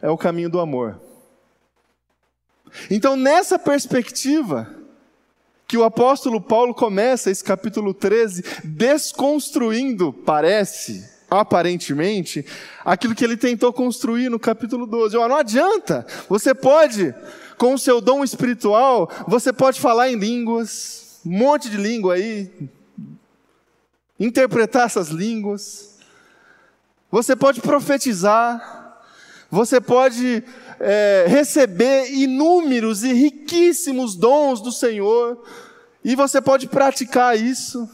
É 0.00 0.10
o 0.10 0.18
caminho 0.18 0.50
do 0.50 0.60
amor. 0.60 1.00
Então, 2.90 3.16
nessa 3.16 3.58
perspectiva, 3.58 4.74
que 5.66 5.76
o 5.76 5.84
apóstolo 5.84 6.40
Paulo 6.40 6.74
começa 6.74 7.30
esse 7.30 7.42
capítulo 7.42 7.94
13 7.94 8.44
desconstruindo, 8.64 10.12
parece, 10.12 11.08
aparentemente, 11.30 12.44
aquilo 12.84 13.14
que 13.14 13.24
ele 13.24 13.36
tentou 13.36 13.72
construir 13.72 14.28
no 14.28 14.38
capítulo 14.38 14.86
12. 14.86 15.16
Oh, 15.16 15.28
não 15.28 15.36
adianta, 15.36 16.06
você 16.28 16.54
pode 16.54 17.14
com 17.62 17.74
o 17.74 17.78
seu 17.78 18.00
dom 18.00 18.24
espiritual, 18.24 19.08
você 19.28 19.52
pode 19.52 19.80
falar 19.80 20.10
em 20.10 20.16
línguas, 20.16 21.20
um 21.24 21.30
monte 21.30 21.70
de 21.70 21.76
língua 21.76 22.14
aí, 22.14 22.50
interpretar 24.18 24.86
essas 24.86 25.10
línguas, 25.10 26.00
você 27.08 27.36
pode 27.36 27.60
profetizar, 27.60 28.98
você 29.48 29.80
pode 29.80 30.42
é, 30.80 31.26
receber 31.28 32.12
inúmeros 32.12 33.04
e 33.04 33.12
riquíssimos 33.12 34.16
dons 34.16 34.60
do 34.60 34.72
Senhor, 34.72 35.40
e 36.04 36.16
você 36.16 36.40
pode 36.40 36.66
praticar 36.66 37.38
isso. 37.38 37.88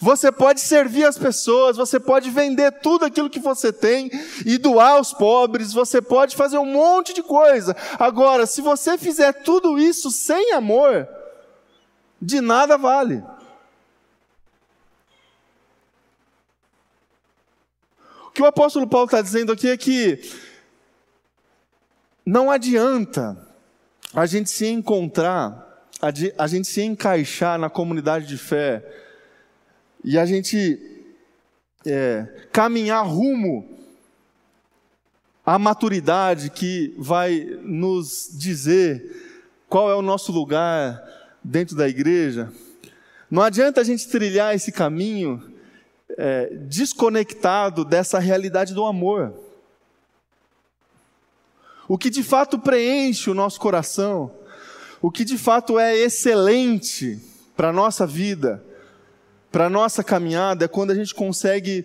Você 0.00 0.32
pode 0.32 0.60
servir 0.60 1.04
as 1.04 1.18
pessoas, 1.18 1.76
você 1.76 2.00
pode 2.00 2.30
vender 2.30 2.72
tudo 2.80 3.04
aquilo 3.04 3.28
que 3.28 3.38
você 3.38 3.70
tem 3.70 4.10
e 4.46 4.56
doar 4.56 4.92
aos 4.92 5.12
pobres, 5.12 5.74
você 5.74 6.00
pode 6.00 6.34
fazer 6.34 6.56
um 6.56 6.64
monte 6.64 7.12
de 7.12 7.22
coisa. 7.22 7.76
Agora, 7.98 8.46
se 8.46 8.62
você 8.62 8.96
fizer 8.96 9.30
tudo 9.42 9.78
isso 9.78 10.10
sem 10.10 10.52
amor, 10.54 11.06
de 12.20 12.40
nada 12.40 12.78
vale. 12.78 13.22
O 18.26 18.30
que 18.30 18.40
o 18.40 18.46
apóstolo 18.46 18.86
Paulo 18.86 19.04
está 19.04 19.20
dizendo 19.20 19.52
aqui 19.52 19.68
é 19.68 19.76
que 19.76 20.18
não 22.24 22.50
adianta 22.50 23.36
a 24.14 24.24
gente 24.24 24.48
se 24.48 24.66
encontrar, 24.66 25.84
a 26.38 26.46
gente 26.46 26.68
se 26.68 26.80
encaixar 26.80 27.58
na 27.58 27.68
comunidade 27.68 28.26
de 28.26 28.38
fé 28.38 29.08
e 30.04 30.18
a 30.18 30.24
gente 30.24 30.80
é, 31.84 32.26
caminhar 32.52 33.06
rumo 33.06 33.68
à 35.44 35.58
maturidade 35.58 36.50
que 36.50 36.94
vai 36.98 37.58
nos 37.62 38.30
dizer 38.32 39.58
qual 39.68 39.90
é 39.90 39.94
o 39.94 40.02
nosso 40.02 40.32
lugar 40.32 41.02
dentro 41.42 41.76
da 41.76 41.88
igreja. 41.88 42.52
Não 43.30 43.42
adianta 43.42 43.80
a 43.80 43.84
gente 43.84 44.08
trilhar 44.08 44.54
esse 44.54 44.72
caminho 44.72 45.42
é, 46.16 46.46
desconectado 46.68 47.84
dessa 47.84 48.18
realidade 48.18 48.74
do 48.74 48.84
amor. 48.84 49.32
O 51.86 51.98
que 51.98 52.10
de 52.10 52.22
fato 52.22 52.58
preenche 52.58 53.30
o 53.30 53.34
nosso 53.34 53.60
coração, 53.60 54.30
o 55.02 55.10
que 55.10 55.24
de 55.24 55.38
fato 55.38 55.78
é 55.78 55.96
excelente 55.96 57.18
para 57.56 57.68
a 57.68 57.72
nossa 57.72 58.06
vida, 58.06 58.62
para 59.50 59.66
a 59.66 59.70
nossa 59.70 60.04
caminhada 60.04 60.64
é 60.64 60.68
quando 60.68 60.90
a 60.90 60.94
gente 60.94 61.14
consegue 61.14 61.84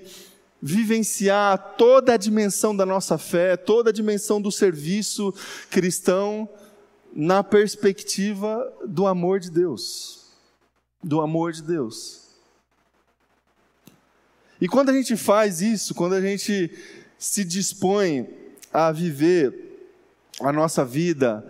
vivenciar 0.62 1.76
toda 1.78 2.14
a 2.14 2.18
dimensão 2.18 2.76
da 2.76 2.86
nossa 2.86 3.18
fé, 3.18 3.58
toda 3.58 3.90
a 3.90 3.94
dimensão 3.94 4.42
do 4.42 4.52
serviço 4.52 5.34
cristão 5.70 6.48
na 7.14 7.44
perspectiva 7.44 8.72
do 8.86 9.08
amor 9.08 9.40
de 9.40 9.50
Deus. 9.50 10.26
Do 11.04 11.22
amor 11.22 11.52
de 11.52 11.62
Deus. 11.62 12.26
E 14.60 14.68
quando 14.68 14.90
a 14.90 14.94
gente 14.94 15.16
faz 15.16 15.62
isso, 15.62 15.94
quando 15.94 16.14
a 16.14 16.22
gente 16.22 16.72
se 17.18 17.44
dispõe 17.44 18.28
a 18.72 18.92
viver 18.92 19.90
a 20.42 20.52
nossa 20.52 20.84
vida, 20.84 21.44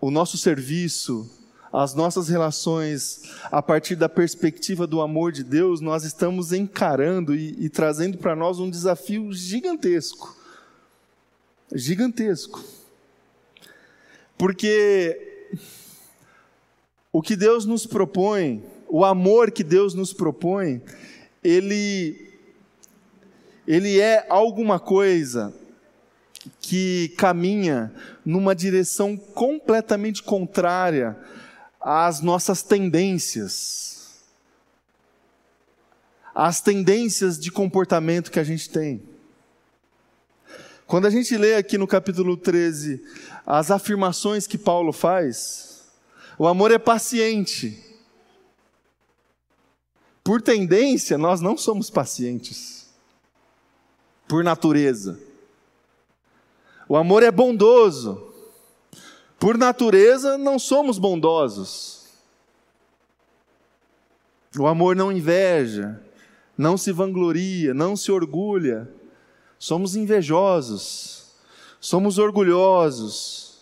o 0.00 0.10
nosso 0.10 0.36
serviço, 0.36 1.30
as 1.74 1.92
nossas 1.92 2.28
relações 2.28 3.22
a 3.50 3.60
partir 3.60 3.96
da 3.96 4.08
perspectiva 4.08 4.86
do 4.86 5.00
amor 5.00 5.32
de 5.32 5.42
Deus, 5.42 5.80
nós 5.80 6.04
estamos 6.04 6.52
encarando 6.52 7.34
e, 7.34 7.64
e 7.64 7.68
trazendo 7.68 8.16
para 8.16 8.36
nós 8.36 8.60
um 8.60 8.70
desafio 8.70 9.32
gigantesco. 9.32 10.36
Gigantesco. 11.74 12.62
Porque 14.38 15.50
o 17.12 17.20
que 17.20 17.34
Deus 17.34 17.64
nos 17.66 17.86
propõe, 17.86 18.62
o 18.88 19.04
amor 19.04 19.50
que 19.50 19.64
Deus 19.64 19.94
nos 19.94 20.12
propõe, 20.12 20.80
ele, 21.42 22.36
ele 23.66 23.98
é 23.98 24.24
alguma 24.28 24.78
coisa 24.78 25.52
que 26.60 27.08
caminha 27.16 27.92
numa 28.24 28.54
direção 28.54 29.16
completamente 29.16 30.22
contrária 30.22 31.18
às 31.84 32.22
nossas 32.22 32.62
tendências, 32.62 34.24
às 36.34 36.62
tendências 36.62 37.38
de 37.38 37.50
comportamento 37.50 38.30
que 38.30 38.40
a 38.40 38.44
gente 38.44 38.70
tem. 38.70 39.02
Quando 40.86 41.06
a 41.06 41.10
gente 41.10 41.36
lê 41.36 41.54
aqui 41.54 41.76
no 41.76 41.86
capítulo 41.86 42.38
13 42.38 43.04
as 43.46 43.70
afirmações 43.70 44.46
que 44.46 44.56
Paulo 44.56 44.94
faz, 44.94 45.84
o 46.38 46.46
amor 46.46 46.70
é 46.70 46.78
paciente. 46.78 47.78
Por 50.22 50.40
tendência, 50.40 51.18
nós 51.18 51.42
não 51.42 51.54
somos 51.54 51.90
pacientes. 51.90 52.88
Por 54.26 54.42
natureza. 54.42 55.20
O 56.88 56.96
amor 56.96 57.22
é 57.22 57.30
bondoso. 57.30 58.33
Por 59.44 59.58
natureza, 59.58 60.38
não 60.38 60.58
somos 60.58 60.98
bondosos. 60.98 62.06
O 64.58 64.66
amor 64.66 64.96
não 64.96 65.12
inveja, 65.12 66.00
não 66.56 66.78
se 66.78 66.90
vangloria, 66.90 67.74
não 67.74 67.94
se 67.94 68.10
orgulha. 68.10 68.90
Somos 69.58 69.96
invejosos, 69.96 71.26
somos 71.78 72.16
orgulhosos. 72.16 73.58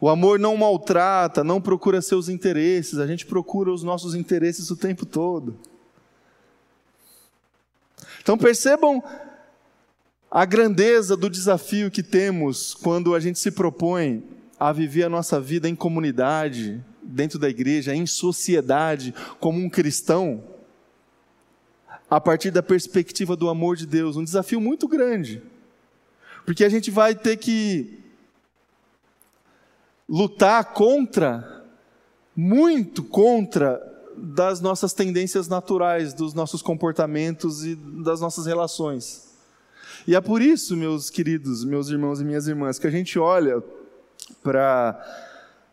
O 0.00 0.08
amor 0.08 0.38
não 0.38 0.56
maltrata, 0.56 1.44
não 1.44 1.60
procura 1.60 2.00
seus 2.00 2.30
interesses, 2.30 2.98
a 2.98 3.06
gente 3.06 3.26
procura 3.26 3.70
os 3.70 3.82
nossos 3.82 4.14
interesses 4.14 4.70
o 4.70 4.76
tempo 4.76 5.04
todo. 5.04 5.54
Então 8.22 8.38
percebam 8.38 9.04
a 10.30 10.46
grandeza 10.46 11.14
do 11.14 11.28
desafio 11.28 11.90
que 11.90 12.02
temos 12.02 12.72
quando 12.72 13.14
a 13.14 13.20
gente 13.20 13.38
se 13.38 13.50
propõe 13.50 14.39
a 14.60 14.72
viver 14.72 15.04
a 15.04 15.08
nossa 15.08 15.40
vida 15.40 15.66
em 15.66 15.74
comunidade, 15.74 16.84
dentro 17.02 17.38
da 17.38 17.48
igreja, 17.48 17.94
em 17.94 18.06
sociedade, 18.06 19.14
como 19.40 19.58
um 19.58 19.70
cristão, 19.70 20.44
a 22.10 22.20
partir 22.20 22.50
da 22.50 22.62
perspectiva 22.62 23.34
do 23.34 23.48
amor 23.48 23.74
de 23.74 23.86
Deus. 23.86 24.16
Um 24.16 24.24
desafio 24.24 24.60
muito 24.60 24.86
grande, 24.86 25.42
porque 26.44 26.62
a 26.62 26.68
gente 26.68 26.90
vai 26.90 27.14
ter 27.14 27.38
que 27.38 28.00
lutar 30.06 30.74
contra, 30.74 31.64
muito 32.36 33.02
contra, 33.02 33.86
das 34.22 34.60
nossas 34.60 34.92
tendências 34.92 35.48
naturais, 35.48 36.12
dos 36.12 36.34
nossos 36.34 36.60
comportamentos 36.60 37.64
e 37.64 37.74
das 37.74 38.20
nossas 38.20 38.44
relações. 38.44 39.30
E 40.06 40.14
é 40.14 40.20
por 40.20 40.42
isso, 40.42 40.76
meus 40.76 41.08
queridos, 41.08 41.64
meus 41.64 41.88
irmãos 41.88 42.20
e 42.20 42.24
minhas 42.24 42.46
irmãs, 42.46 42.78
que 42.78 42.86
a 42.86 42.90
gente 42.90 43.18
olha 43.18 43.62
para 44.42 45.02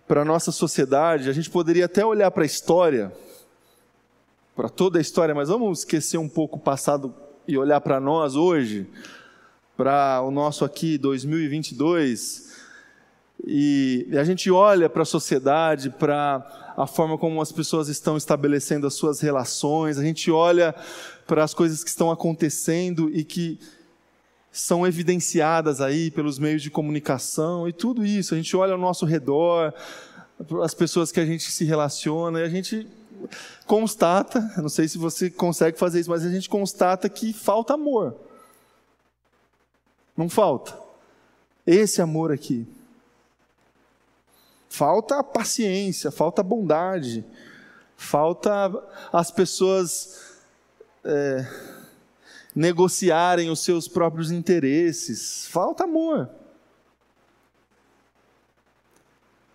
a 0.10 0.26
nossa 0.26 0.52
sociedade, 0.52 1.30
a 1.30 1.34
gente 1.34 1.50
poderia 1.50 1.86
até 1.86 2.06
olhar 2.06 2.32
para 2.32 2.44
a 2.44 2.46
história, 2.46 3.12
para 4.56 4.70
toda 4.70 4.98
a 4.98 5.02
história, 5.02 5.36
mas 5.36 5.50
vamos 5.50 5.80
esquecer 5.80 6.18
um 6.18 6.30
pouco 6.30 6.58
o 6.58 6.62
passado 6.62 7.14
e 7.48 7.58
olhar 7.58 7.80
para 7.82 8.00
nós 8.00 8.36
hoje, 8.36 8.88
para 9.76 10.22
o 10.22 10.32
nosso 10.32 10.66
aqui 10.66 10.98
2022, 10.98 12.48
e 13.46 14.08
a 14.20 14.24
gente 14.24 14.50
olha 14.50 14.90
para 14.90 15.04
a 15.04 15.06
sociedade, 15.06 15.90
para 15.92 16.74
a 16.76 16.88
forma 16.88 17.18
como 17.18 17.42
as 17.42 17.52
pessoas 17.52 17.88
estão 17.88 18.18
estabelecendo 18.18 18.88
as 18.88 18.96
suas 18.96 19.20
relações, 19.20 19.98
a 19.98 20.04
gente 20.04 20.32
olha 20.32 20.74
para 21.26 21.44
as 21.44 21.54
coisas 21.54 21.84
que 21.84 21.90
estão 21.90 22.10
acontecendo 22.10 23.10
e 23.14 23.24
que 23.24 23.60
são 24.60 24.88
evidenciadas 24.88 25.82
aí 25.82 26.10
pelos 26.10 26.40
meios 26.40 26.64
de 26.64 26.72
comunicação 26.72 27.68
e 27.68 27.74
tudo 27.74 28.04
isso. 28.04 28.34
A 28.34 28.38
gente 28.38 28.56
olha 28.58 28.74
ao 28.74 28.80
nosso 28.80 29.06
redor, 29.06 29.74
as 30.64 30.74
pessoas 30.74 31.12
que 31.12 31.20
a 31.20 31.26
gente 31.26 31.52
se 31.52 31.64
relaciona, 31.64 32.40
e 32.40 32.44
a 32.44 32.50
gente 32.50 32.88
constata, 33.66 34.40
não 34.58 34.70
sei 34.70 34.88
se 34.88 34.98
você 34.98 35.30
consegue 35.30 35.78
fazer 35.78 36.00
isso, 36.00 36.10
mas 36.10 36.26
a 36.26 36.30
gente 36.30 36.50
constata 36.50 37.08
que 37.08 37.34
falta 37.34 37.76
amor. 37.76 38.16
Não 40.16 40.28
falta. 40.28 40.78
Esse 41.66 42.02
amor 42.02 42.32
aqui. 42.32 42.66
Falta 44.70 45.24
paciência, 45.24 46.10
falta 46.10 46.42
bondade, 46.42 47.24
falta 47.96 48.72
as 49.14 49.30
pessoas. 49.30 50.36
É, 51.06 51.77
negociarem 52.58 53.52
os 53.52 53.60
seus 53.60 53.88
próprios 53.88 54.32
interesses. 54.32 55.46
Falta 55.46 55.84
amor. 55.84 56.28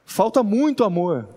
Falta 0.06 0.40
muito 0.44 0.84
amor. 0.84 1.28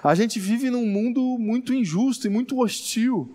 A 0.00 0.14
gente 0.14 0.38
vive 0.38 0.70
num 0.70 0.86
mundo 0.86 1.20
muito 1.40 1.74
injusto 1.74 2.28
e 2.28 2.30
muito 2.30 2.60
hostil, 2.60 3.34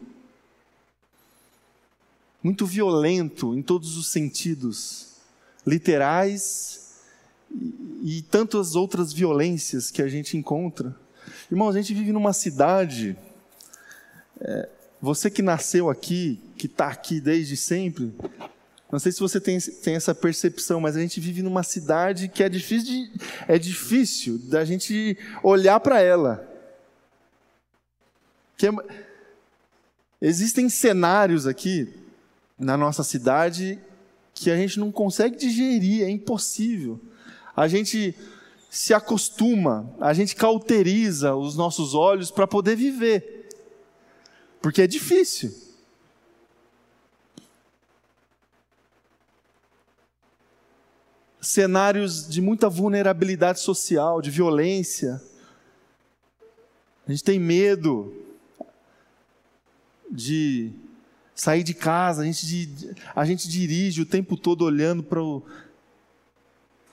muito 2.41 2.65
violento 2.65 3.53
em 3.53 3.61
todos 3.61 3.97
os 3.97 4.07
sentidos, 4.07 5.17
literais 5.67 7.01
e, 7.51 8.17
e 8.17 8.21
tantas 8.21 8.75
outras 8.75 9.11
violências 9.11 9.91
que 9.91 10.01
a 10.01 10.07
gente 10.07 10.37
encontra. 10.37 10.95
Irmão, 11.51 11.67
a 11.67 11.73
gente 11.73 11.93
vive 11.93 12.13
numa 12.13 12.31
cidade. 12.31 13.17
É, 14.39 14.69
você 15.01 15.29
que 15.29 15.41
nasceu 15.41 15.89
aqui, 15.89 16.39
que 16.63 16.67
está 16.67 16.87
aqui 16.87 17.19
desde 17.19 17.57
sempre, 17.57 18.13
não 18.89 18.97
sei 18.97 19.11
se 19.11 19.19
você 19.19 19.37
tem, 19.37 19.59
tem 19.59 19.95
essa 19.95 20.15
percepção, 20.15 20.79
mas 20.79 20.95
a 20.95 21.01
gente 21.01 21.19
vive 21.19 21.41
numa 21.41 21.61
cidade 21.61 22.29
que 22.29 22.41
é 22.41 22.47
difícil, 22.47 22.85
de, 22.85 23.11
é 23.49 23.59
difícil 23.59 24.37
da 24.37 24.63
gente 24.63 25.17
olhar 25.43 25.77
para 25.81 25.99
ela. 25.99 26.49
Que 28.55 28.67
é, 28.67 28.71
existem 30.21 30.69
cenários 30.69 31.45
aqui 31.45 31.93
na 32.57 32.77
nossa 32.77 33.03
cidade 33.03 33.77
que 34.33 34.49
a 34.49 34.55
gente 34.55 34.79
não 34.79 34.89
consegue 34.89 35.35
digerir, 35.35 36.03
é 36.03 36.09
impossível. 36.09 36.97
A 37.53 37.67
gente 37.67 38.15
se 38.69 38.93
acostuma, 38.93 39.93
a 39.99 40.13
gente 40.13 40.33
cauteriza 40.33 41.35
os 41.35 41.57
nossos 41.57 41.93
olhos 41.93 42.31
para 42.31 42.47
poder 42.47 42.77
viver. 42.77 43.49
Porque 44.61 44.81
é 44.81 44.87
difícil. 44.87 45.62
Cenários 51.43 52.27
de 52.27 52.41
muita 52.41 52.69
vulnerabilidade 52.69 53.59
social, 53.59 54.21
de 54.21 54.31
violência. 54.31 55.21
A 57.05 57.11
gente 57.11 57.23
tem 57.23 57.37
medo 57.37 58.15
de 60.09 60.71
sair 61.35 61.63
de 61.63 61.73
casa, 61.73 62.21
a 62.21 62.25
gente, 62.25 62.95
a 63.13 63.25
gente 63.25 63.49
dirige 63.49 64.01
o 64.01 64.05
tempo 64.05 64.37
todo 64.37 64.63
olhando 64.63 65.03
para 65.03 65.21
o 65.21 65.43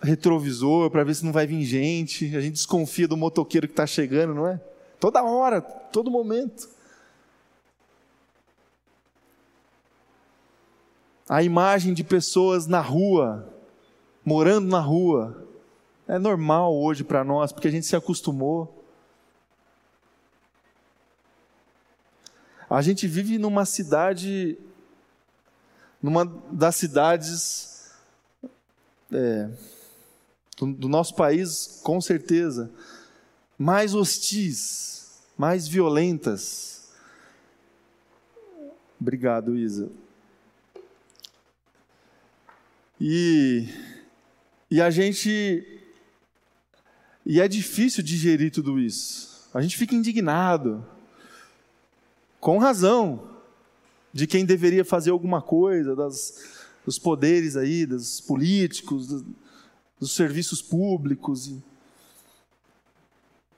retrovisor 0.02 0.90
para 0.90 1.04
ver 1.04 1.14
se 1.14 1.24
não 1.24 1.32
vai 1.32 1.46
vir 1.46 1.62
gente, 1.62 2.34
a 2.34 2.40
gente 2.40 2.54
desconfia 2.54 3.06
do 3.06 3.16
motoqueiro 3.16 3.68
que 3.68 3.72
está 3.72 3.86
chegando, 3.86 4.34
não 4.34 4.48
é? 4.48 4.60
Toda 4.98 5.22
hora, 5.22 5.60
todo 5.60 6.10
momento. 6.10 6.68
a 11.30 11.44
imagem 11.44 11.94
de 11.94 12.02
pessoas 12.02 12.66
na 12.66 12.80
rua, 12.80 13.48
morando 14.24 14.68
na 14.68 14.80
rua. 14.80 15.46
É 16.06 16.18
normal 16.18 16.74
hoje 16.76 17.04
para 17.04 17.22
nós, 17.22 17.52
porque 17.52 17.68
a 17.68 17.70
gente 17.70 17.86
se 17.86 17.94
acostumou. 17.94 18.84
A 22.68 22.82
gente 22.82 23.06
vive 23.06 23.38
numa 23.38 23.64
cidade 23.64 24.58
numa 26.02 26.24
das 26.50 26.76
cidades 26.76 27.90
é, 29.12 29.50
do, 30.56 30.72
do 30.72 30.88
nosso 30.88 31.14
país, 31.14 31.80
com 31.82 32.00
certeza, 32.00 32.70
mais 33.58 33.94
hostis, 33.94 35.20
mais 35.36 35.68
violentas. 35.68 36.90
Obrigado, 39.00 39.56
Isa. 39.56 39.90
E, 43.00 43.66
e 44.70 44.80
a 44.80 44.88
gente. 44.88 45.82
E 47.26 47.40
é 47.40 47.48
difícil 47.48 48.02
digerir 48.02 48.52
tudo 48.52 48.78
isso. 48.78 49.48
A 49.52 49.60
gente 49.60 49.76
fica 49.76 49.94
indignado, 49.94 50.86
com 52.38 52.56
razão, 52.58 53.28
de 54.12 54.26
quem 54.26 54.44
deveria 54.44 54.84
fazer 54.84 55.10
alguma 55.10 55.42
coisa, 55.42 55.96
das, 55.96 56.64
dos 56.84 56.98
poderes 56.98 57.56
aí, 57.56 57.84
dos 57.84 58.20
políticos, 58.20 59.08
do, 59.08 59.26
dos 59.98 60.12
serviços 60.12 60.62
públicos. 60.62 61.48
E, 61.48 61.62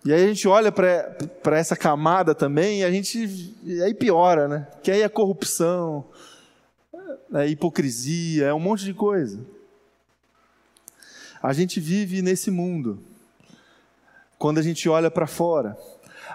e 0.06 0.12
aí 0.12 0.24
a 0.24 0.28
gente 0.28 0.48
olha 0.48 0.72
para 0.72 1.58
essa 1.58 1.76
camada 1.76 2.34
também 2.34 2.80
e 2.80 2.84
a 2.84 2.90
gente 2.90 3.54
e 3.62 3.82
aí 3.82 3.94
piora, 3.94 4.48
né? 4.48 4.66
Que 4.82 4.90
aí 4.90 5.02
é 5.02 5.08
corrupção, 5.08 6.06
é 7.34 7.46
hipocrisia, 7.48 8.46
é 8.46 8.54
um 8.54 8.60
monte 8.60 8.84
de 8.84 8.94
coisa. 8.94 9.38
A 11.42 11.52
gente 11.52 11.80
vive 11.80 12.22
nesse 12.22 12.50
mundo. 12.50 13.02
Quando 14.38 14.58
a 14.58 14.62
gente 14.62 14.88
olha 14.88 15.10
para 15.10 15.26
fora. 15.26 15.76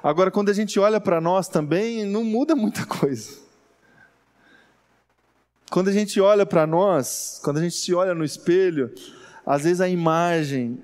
Agora, 0.03 0.29
quando 0.29 0.49
a 0.49 0.53
gente 0.53 0.79
olha 0.79 0.99
para 0.99 1.21
nós 1.21 1.47
também, 1.47 2.05
não 2.05 2.23
muda 2.23 2.55
muita 2.55 2.85
coisa. 2.85 3.39
Quando 5.69 5.89
a 5.89 5.93
gente 5.93 6.19
olha 6.19 6.45
para 6.45 6.65
nós, 6.65 7.39
quando 7.43 7.57
a 7.57 7.61
gente 7.61 7.75
se 7.75 7.93
olha 7.93 8.13
no 8.13 8.23
espelho, 8.23 8.93
às 9.45 9.63
vezes 9.63 9.81
a 9.81 9.89
imagem 9.89 10.81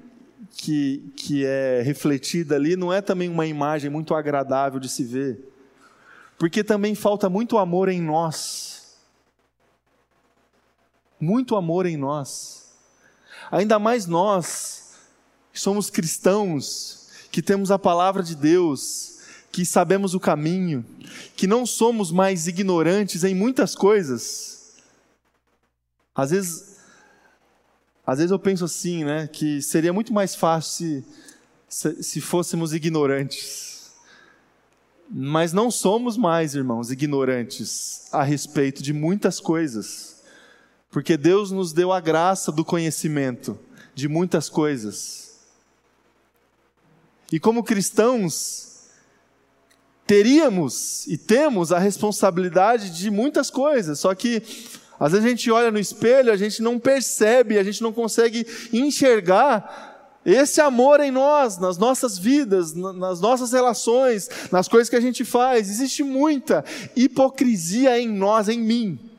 que, 0.52 1.12
que 1.16 1.46
é 1.46 1.82
refletida 1.82 2.56
ali 2.56 2.76
não 2.76 2.92
é 2.92 3.02
também 3.02 3.30
uma 3.30 3.46
imagem 3.46 3.90
muito 3.90 4.14
agradável 4.14 4.80
de 4.80 4.90
se 4.90 5.04
ver. 5.04 5.40
Porque 6.38 6.64
também 6.64 6.96
falta 6.96 7.30
muito 7.30 7.58
amor 7.58 7.88
em 7.88 8.02
nós 8.02 8.74
muito 11.24 11.56
amor 11.56 11.86
em 11.86 11.98
nós. 11.98 12.62
Ainda 13.52 13.80
mais 13.80 14.06
nós, 14.06 14.94
que 15.52 15.60
somos 15.60 15.90
cristãos, 15.90 17.08
que 17.32 17.42
temos 17.42 17.72
a 17.72 17.80
palavra 17.80 18.22
de 18.24 18.36
Deus, 18.36 19.20
que 19.52 19.66
sabemos 19.66 20.14
o 20.14 20.20
caminho, 20.20 20.86
que 21.36 21.46
não 21.48 21.66
somos 21.66 22.12
mais 22.12 22.48
ignorantes 22.48 23.24
em 23.24 23.36
muitas 23.36 23.76
coisas. 23.76 24.74
Às 26.16 26.32
vezes, 26.32 26.78
às 28.06 28.18
vezes 28.18 28.32
eu 28.32 28.40
penso 28.40 28.66
assim, 28.66 29.04
né, 29.04 29.28
que 29.28 29.62
seria 29.62 29.94
muito 29.94 30.14
mais 30.14 30.36
fácil 30.36 31.04
se, 31.70 32.04
se 32.04 32.22
fôssemos 32.22 32.74
ignorantes. 32.74 33.92
Mas 35.10 35.54
não 35.54 35.70
somos 35.70 36.18
mais, 36.18 36.56
irmãos, 36.56 36.92
ignorantes 36.92 38.08
a 38.12 38.24
respeito 38.24 38.82
de 38.82 38.94
muitas 38.94 39.40
coisas. 39.40 40.12
Porque 40.94 41.18
Deus 41.18 41.50
nos 41.50 41.74
deu 41.74 41.92
a 41.92 42.00
graça 42.00 42.52
do 42.52 42.64
conhecimento 42.64 43.58
de 43.96 44.08
muitas 44.08 44.48
coisas. 44.48 45.40
E 47.32 47.40
como 47.40 47.64
cristãos, 47.64 48.90
teríamos 50.06 51.08
e 51.08 51.18
temos 51.18 51.72
a 51.72 51.80
responsabilidade 51.80 52.92
de 52.92 53.10
muitas 53.10 53.50
coisas, 53.50 54.00
só 54.00 54.14
que 54.14 54.44
às 55.00 55.14
vezes 55.14 55.26
a 55.26 55.30
gente 55.30 55.50
olha 55.50 55.72
no 55.72 55.80
espelho, 55.80 56.32
a 56.32 56.38
gente 56.38 56.62
não 56.62 56.78
percebe, 56.78 57.58
a 57.58 57.64
gente 57.64 57.82
não 57.82 57.92
consegue 57.92 58.46
enxergar 58.72 60.22
esse 60.24 60.62
amor 60.62 61.00
em 61.00 61.10
nós, 61.10 61.58
nas 61.58 61.76
nossas 61.80 62.20
vidas, 62.20 62.72
nas 62.76 63.20
nossas 63.20 63.52
relações, 63.52 64.30
nas 64.52 64.68
coisas 64.68 64.92
que 64.92 64.96
a 64.96 65.02
gente 65.02 65.26
faz. 65.26 65.72
Existe 65.72 66.04
muita 66.04 66.64
hipocrisia 66.96 68.00
em 68.00 68.08
nós, 68.08 68.48
em 68.48 68.60
mim. 68.60 69.12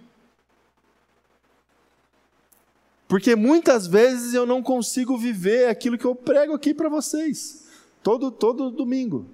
Porque 3.14 3.36
muitas 3.36 3.86
vezes 3.86 4.34
eu 4.34 4.44
não 4.44 4.60
consigo 4.60 5.16
viver 5.16 5.68
aquilo 5.68 5.96
que 5.96 6.04
eu 6.04 6.16
prego 6.16 6.52
aqui 6.52 6.74
para 6.74 6.88
vocês, 6.88 7.64
todo, 8.02 8.28
todo 8.28 8.72
domingo. 8.72 9.30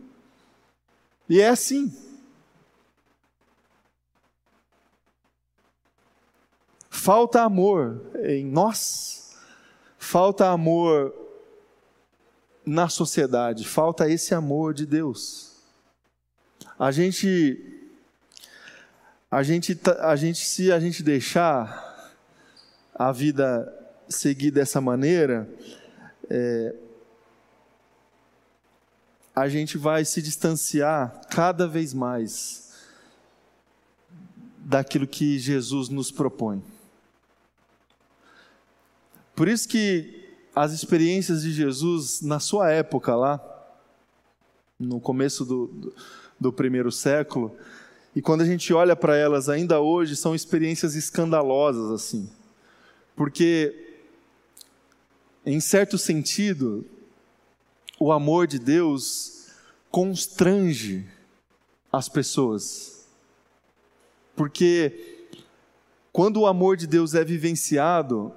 E 1.26 1.40
é 1.40 1.48
assim. 1.48 1.90
Falta 6.90 7.40
amor 7.40 8.02
em 8.22 8.44
nós, 8.44 9.34
falta 9.96 10.50
amor 10.50 11.14
na 12.66 12.86
sociedade, 12.90 13.66
falta 13.66 14.10
esse 14.10 14.34
amor 14.34 14.74
de 14.74 14.84
Deus. 14.84 15.56
A 16.78 16.92
gente, 16.92 17.88
a 19.30 19.42
gente, 19.42 19.80
a 20.00 20.16
gente, 20.16 20.44
se 20.44 20.70
a 20.70 20.78
gente 20.78 21.02
deixar 21.02 21.89
a 23.00 23.12
vida 23.12 23.74
seguir 24.10 24.50
dessa 24.50 24.78
maneira, 24.78 25.48
é, 26.28 26.74
a 29.34 29.48
gente 29.48 29.78
vai 29.78 30.04
se 30.04 30.20
distanciar 30.20 31.22
cada 31.30 31.66
vez 31.66 31.94
mais 31.94 32.74
daquilo 34.58 35.06
que 35.06 35.38
Jesus 35.38 35.88
nos 35.88 36.10
propõe. 36.10 36.62
Por 39.34 39.48
isso 39.48 39.66
que 39.66 40.36
as 40.54 40.74
experiências 40.74 41.40
de 41.40 41.52
Jesus 41.52 42.20
na 42.20 42.38
sua 42.38 42.70
época 42.70 43.16
lá, 43.16 43.40
no 44.78 45.00
começo 45.00 45.46
do, 45.46 45.68
do, 45.68 45.94
do 46.38 46.52
primeiro 46.52 46.92
século, 46.92 47.56
e 48.14 48.20
quando 48.20 48.42
a 48.42 48.46
gente 48.46 48.74
olha 48.74 48.94
para 48.94 49.16
elas 49.16 49.48
ainda 49.48 49.80
hoje, 49.80 50.16
são 50.16 50.34
experiências 50.34 50.94
escandalosas 50.94 51.90
assim. 51.92 52.30
Porque, 53.20 53.98
em 55.44 55.60
certo 55.60 55.98
sentido, 55.98 56.86
o 57.98 58.12
amor 58.12 58.46
de 58.46 58.58
Deus 58.58 59.48
constrange 59.90 61.06
as 61.92 62.08
pessoas. 62.08 63.06
Porque, 64.34 65.26
quando 66.10 66.40
o 66.40 66.46
amor 66.46 66.78
de 66.78 66.86
Deus 66.86 67.14
é 67.14 67.22
vivenciado, 67.22 68.32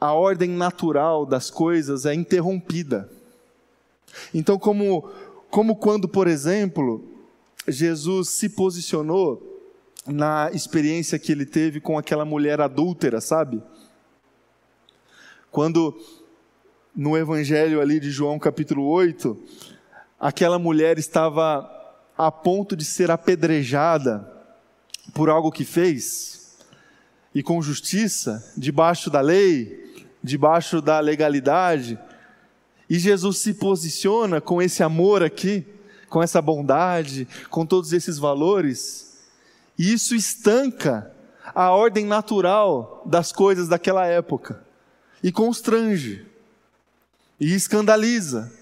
a 0.00 0.12
ordem 0.12 0.50
natural 0.50 1.26
das 1.26 1.50
coisas 1.50 2.06
é 2.06 2.14
interrompida. 2.14 3.10
Então, 4.32 4.56
como, 4.56 5.10
como 5.50 5.74
quando, 5.74 6.08
por 6.08 6.28
exemplo, 6.28 7.04
Jesus 7.66 8.28
se 8.28 8.50
posicionou 8.50 9.64
na 10.06 10.48
experiência 10.52 11.18
que 11.18 11.32
ele 11.32 11.44
teve 11.44 11.80
com 11.80 11.98
aquela 11.98 12.24
mulher 12.24 12.60
adúltera, 12.60 13.20
sabe? 13.20 13.60
Quando 15.56 15.98
no 16.94 17.16
evangelho 17.16 17.80
ali 17.80 17.98
de 17.98 18.10
João 18.10 18.38
capítulo 18.38 18.84
8, 18.84 19.34
aquela 20.20 20.58
mulher 20.58 20.98
estava 20.98 21.66
a 22.14 22.30
ponto 22.30 22.76
de 22.76 22.84
ser 22.84 23.10
apedrejada 23.10 24.30
por 25.14 25.30
algo 25.30 25.50
que 25.50 25.64
fez, 25.64 26.58
e 27.34 27.42
com 27.42 27.62
justiça, 27.62 28.52
debaixo 28.54 29.08
da 29.08 29.22
lei, 29.22 30.04
debaixo 30.22 30.82
da 30.82 31.00
legalidade, 31.00 31.98
e 32.86 32.98
Jesus 32.98 33.38
se 33.38 33.54
posiciona 33.54 34.42
com 34.42 34.60
esse 34.60 34.82
amor 34.82 35.22
aqui, 35.22 35.64
com 36.10 36.22
essa 36.22 36.42
bondade, 36.42 37.26
com 37.48 37.64
todos 37.64 37.94
esses 37.94 38.18
valores, 38.18 39.22
e 39.78 39.90
isso 39.90 40.14
estanca 40.14 41.10
a 41.54 41.70
ordem 41.70 42.04
natural 42.04 43.02
das 43.06 43.32
coisas 43.32 43.68
daquela 43.68 44.06
época 44.06 44.65
e 45.22 45.32
constrange 45.32 46.26
e 47.40 47.54
escandaliza. 47.54 48.52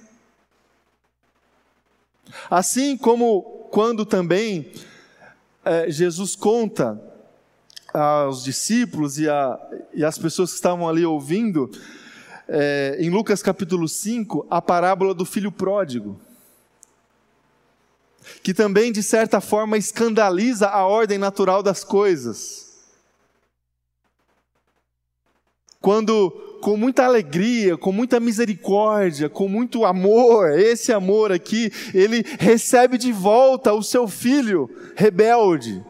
Assim 2.51 2.97
como 2.97 3.43
quando 3.71 4.05
também 4.05 4.73
é, 5.65 5.91
Jesus 5.91 6.35
conta 6.37 7.01
aos 7.93 8.43
discípulos 8.43 9.19
e, 9.19 9.29
a, 9.29 9.59
e 9.95 10.05
às 10.05 10.19
pessoas 10.19 10.51
que 10.51 10.57
estavam 10.57 10.89
ali 10.89 11.05
ouvindo, 11.05 11.71
é, 12.49 12.97
em 12.99 13.09
Lucas 13.09 13.43
capítulo 13.43 13.89
5, 13.89 14.47
a 14.51 14.61
parábola 14.61 15.15
do 15.15 15.25
filho 15.25 15.53
pródigo, 15.53 16.21
que 18.43 18.53
também, 18.53 18.91
de 18.91 19.03
certa 19.03 19.41
forma, 19.41 19.77
escandaliza 19.77 20.69
a 20.69 20.87
ordem 20.87 21.19
natural 21.19 21.63
das 21.63 21.85
coisas. 21.85 22.64
Quando 25.85 26.31
com 26.63 26.79
muita 26.79 27.05
alegria, 27.05 27.77
com 27.77 27.93
muita 27.93 28.19
misericórdia, 28.19 29.29
com 29.29 29.47
muito 29.47 29.85
amor, 29.85 30.59
esse 30.59 30.95
amor 30.95 31.31
aqui, 31.31 31.71
ele 31.93 32.25
recebe 32.41 32.97
de 32.97 33.13
volta 33.13 33.75
o 33.75 33.83
seu 33.83 34.09
filho 34.09 34.71
rebelde. 34.97 35.85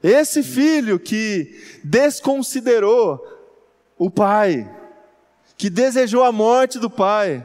Esse 0.00 0.44
filho 0.44 1.00
que 1.00 1.60
desconsiderou 1.82 3.20
o 3.98 4.08
pai, 4.08 4.72
que 5.56 5.68
desejou 5.68 6.22
a 6.22 6.30
morte 6.30 6.78
do 6.78 6.88
pai, 6.88 7.44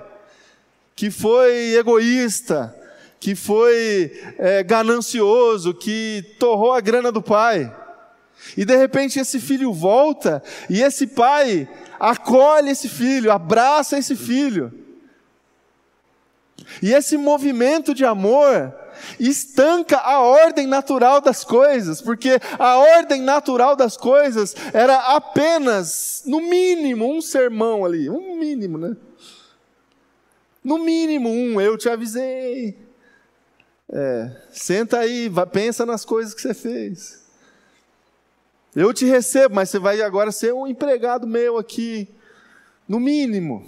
que 0.95 1.09
foi 1.09 1.73
egoísta, 1.73 2.79
que 3.19 3.33
foi 3.33 4.21
é, 4.37 4.61
ganancioso, 4.61 5.73
que 5.73 6.23
torrou 6.37 6.73
a 6.73 6.79
grana 6.79 7.11
do 7.11 7.23
pai. 7.23 7.75
E 8.57 8.65
de 8.65 8.75
repente 8.75 9.19
esse 9.19 9.39
filho 9.39 9.73
volta 9.73 10.43
e 10.69 10.81
esse 10.81 11.07
pai 11.07 11.67
acolhe 11.99 12.69
esse 12.69 12.89
filho, 12.89 13.31
abraça 13.31 13.97
esse 13.97 14.15
filho. 14.15 14.71
E 16.81 16.93
esse 16.93 17.17
movimento 17.17 17.93
de 17.93 18.05
amor 18.05 18.73
estanca 19.19 19.97
a 19.97 20.21
ordem 20.21 20.67
natural 20.67 21.19
das 21.19 21.43
coisas, 21.43 22.01
porque 22.01 22.39
a 22.59 22.77
ordem 22.77 23.21
natural 23.21 23.75
das 23.75 23.97
coisas 23.97 24.55
era 24.73 25.15
apenas, 25.15 26.23
no 26.25 26.41
mínimo, 26.41 27.11
um 27.11 27.21
sermão 27.21 27.85
ali, 27.85 28.09
um 28.09 28.37
mínimo, 28.37 28.77
né? 28.77 28.95
No 30.63 30.77
mínimo 30.77 31.29
um, 31.29 31.59
eu 31.59 31.77
te 31.77 31.89
avisei. 31.89 32.77
É, 33.89 34.31
senta 34.51 34.99
aí, 34.99 35.29
pensa 35.51 35.85
nas 35.85 36.05
coisas 36.05 36.33
que 36.33 36.41
você 36.41 36.53
fez. 36.53 37.22
Eu 38.75 38.93
te 38.93 39.05
recebo, 39.05 39.55
mas 39.55 39.69
você 39.69 39.77
vai 39.77 40.01
agora 40.01 40.31
ser 40.31 40.53
um 40.53 40.65
empregado 40.65 41.27
meu 41.27 41.57
aqui, 41.57 42.07
no 42.87 42.99
mínimo. 42.99 43.63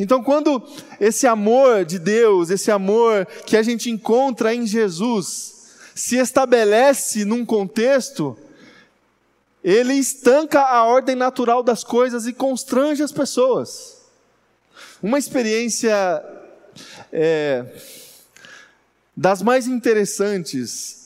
Então, 0.00 0.22
quando 0.22 0.62
esse 0.98 1.26
amor 1.26 1.84
de 1.84 1.98
Deus, 1.98 2.50
esse 2.50 2.70
amor 2.70 3.26
que 3.46 3.56
a 3.56 3.62
gente 3.62 3.88
encontra 3.88 4.52
em 4.52 4.66
Jesus, 4.66 5.70
se 5.94 6.16
estabelece 6.16 7.24
num 7.24 7.44
contexto, 7.46 8.36
ele 9.62 9.94
estanca 9.94 10.60
a 10.62 10.84
ordem 10.84 11.14
natural 11.14 11.62
das 11.62 11.84
coisas 11.84 12.26
e 12.26 12.32
constrange 12.32 13.02
as 13.02 13.12
pessoas. 13.12 14.02
Uma 15.00 15.18
experiência 15.18 16.24
é, 17.12 17.64
das 19.16 19.40
mais 19.40 19.68
interessantes 19.68 21.01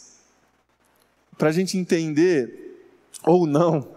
para 1.37 1.49
a 1.49 1.53
gente 1.53 1.77
entender 1.77 2.79
ou 3.25 3.47
não 3.47 3.97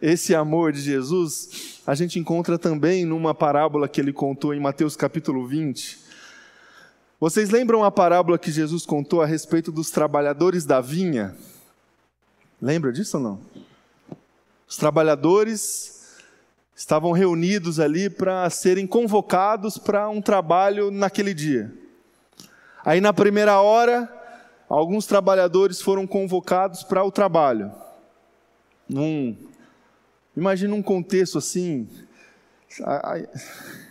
esse 0.00 0.34
amor 0.34 0.72
de 0.72 0.80
Jesus, 0.80 1.80
a 1.86 1.94
gente 1.94 2.18
encontra 2.18 2.58
também 2.58 3.04
numa 3.04 3.34
parábola 3.34 3.88
que 3.88 4.00
ele 4.00 4.12
contou 4.12 4.52
em 4.52 4.60
Mateus 4.60 4.96
capítulo 4.96 5.46
20. 5.46 5.98
Vocês 7.18 7.48
lembram 7.48 7.82
a 7.82 7.90
parábola 7.90 8.38
que 8.38 8.50
Jesus 8.50 8.84
contou 8.84 9.22
a 9.22 9.26
respeito 9.26 9.72
dos 9.72 9.90
trabalhadores 9.90 10.66
da 10.66 10.80
vinha? 10.80 11.34
Lembra 12.60 12.92
disso 12.92 13.16
ou 13.16 13.22
não? 13.22 13.40
Os 14.68 14.76
trabalhadores 14.76 16.18
estavam 16.76 17.12
reunidos 17.12 17.80
ali 17.80 18.10
para 18.10 18.50
serem 18.50 18.86
convocados 18.86 19.78
para 19.78 20.08
um 20.08 20.20
trabalho 20.20 20.90
naquele 20.90 21.32
dia. 21.32 21.72
Aí 22.84 23.00
na 23.00 23.12
primeira 23.12 23.60
hora, 23.60 24.10
alguns 24.68 25.06
trabalhadores 25.06 25.80
foram 25.80 26.06
convocados 26.06 26.82
para 26.82 27.04
o 27.04 27.10
trabalho. 27.10 27.72
Num, 28.88 29.36
imagina 30.36 30.74
um 30.74 30.82
contexto 30.82 31.38
assim. 31.38 31.88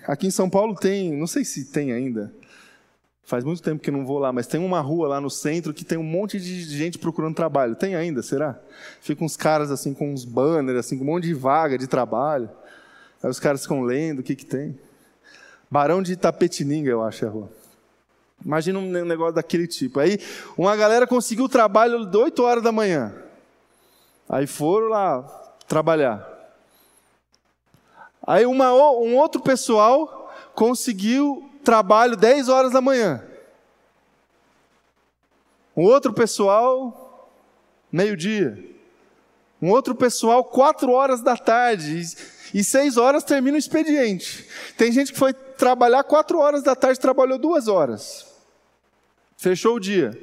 Aqui 0.05 0.27
em 0.27 0.31
São 0.31 0.49
Paulo 0.49 0.75
tem, 0.75 1.13
não 1.13 1.27
sei 1.27 1.45
se 1.45 1.71
tem 1.71 1.93
ainda, 1.93 2.33
faz 3.23 3.43
muito 3.43 3.61
tempo 3.61 3.81
que 3.81 3.89
não 3.89 4.05
vou 4.05 4.19
lá, 4.19 4.33
mas 4.33 4.47
tem 4.47 4.59
uma 4.59 4.81
rua 4.81 5.07
lá 5.07 5.21
no 5.21 5.29
centro 5.29 5.73
que 5.73 5.85
tem 5.85 5.97
um 5.97 6.03
monte 6.03 6.39
de 6.39 6.61
gente 6.63 6.99
procurando 6.99 7.35
trabalho. 7.35 7.75
Tem 7.75 7.95
ainda, 7.95 8.21
será? 8.21 8.59
Ficam 9.01 9.25
uns 9.25 9.37
caras 9.37 9.71
assim 9.71 9.93
com 9.93 10.13
uns 10.13 10.25
banners, 10.25 10.77
assim, 10.77 10.97
com 10.97 11.03
um 11.03 11.07
monte 11.07 11.25
de 11.25 11.33
vaga 11.33 11.77
de 11.77 11.87
trabalho. 11.87 12.49
Aí 13.21 13.29
os 13.29 13.39
caras 13.39 13.61
ficam 13.61 13.81
lendo 13.81 14.19
o 14.19 14.23
que, 14.23 14.35
que 14.35 14.45
tem. 14.45 14.77
Barão 15.71 16.03
de 16.03 16.15
Tapetininga, 16.15 16.91
eu 16.91 17.01
acho, 17.01 17.23
é 17.25 17.27
a 17.27 17.31
rua. 17.31 17.49
Imagina 18.45 18.79
um 18.79 19.05
negócio 19.05 19.33
daquele 19.33 19.67
tipo. 19.67 19.99
Aí 19.99 20.19
uma 20.57 20.75
galera 20.75 21.07
conseguiu 21.07 21.49
trabalho 21.49 22.05
de 22.05 22.17
8 22.17 22.43
horas 22.43 22.63
da 22.63 22.71
manhã. 22.71 23.13
Aí 24.27 24.47
foram 24.47 24.89
lá 24.89 25.21
trabalhar. 25.67 26.29
Aí 28.25 28.45
uma, 28.45 28.71
um 28.73 29.17
outro 29.17 29.41
pessoal 29.41 30.33
conseguiu 30.55 31.49
trabalho 31.63 32.15
10 32.15 32.49
horas 32.49 32.71
da 32.71 32.81
manhã. 32.81 33.23
Um 35.75 35.83
outro 35.83 36.13
pessoal, 36.13 37.29
meio-dia. 37.91 38.71
Um 39.61 39.71
outro 39.71 39.95
pessoal, 39.95 40.43
4 40.43 40.91
horas 40.91 41.21
da 41.21 41.35
tarde 41.35 42.03
e 42.53 42.63
seis 42.63 42.97
horas 42.97 43.23
termina 43.23 43.55
o 43.55 43.59
expediente. 43.59 44.47
Tem 44.77 44.91
gente 44.91 45.11
que 45.11 45.17
foi 45.17 45.33
trabalhar 45.57 46.03
quatro 46.03 46.39
horas 46.39 46.63
da 46.63 46.75
tarde, 46.75 46.99
trabalhou 46.99 47.37
duas 47.37 47.67
horas. 47.67 48.25
Fechou 49.37 49.75
o 49.75 49.79
dia. 49.79 50.17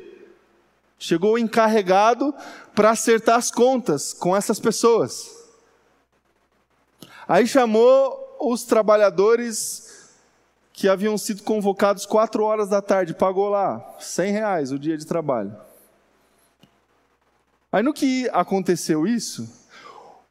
Chegou 0.99 1.38
encarregado 1.38 2.35
para 2.75 2.90
acertar 2.90 3.37
as 3.37 3.51
contas 3.51 4.12
com 4.12 4.37
essas 4.37 4.61
pessoas. 4.61 5.35
Aí 7.27 7.47
chamou 7.47 8.37
os 8.40 8.64
trabalhadores 8.64 10.11
que 10.73 10.88
haviam 10.88 11.16
sido 11.19 11.43
convocados 11.43 12.07
quatro 12.07 12.43
horas 12.43 12.69
da 12.69 12.81
tarde, 12.81 13.14
pagou 13.14 13.51
lá 13.51 13.97
cem 13.99 14.33
reais 14.33 14.73
o 14.73 14.79
dia 14.79 14.97
de 14.97 15.07
trabalho. 15.07 15.55
Aí 17.73 17.83
no 17.83 17.93
que 17.93 18.29
aconteceu 18.33 19.07
isso, 19.07 19.49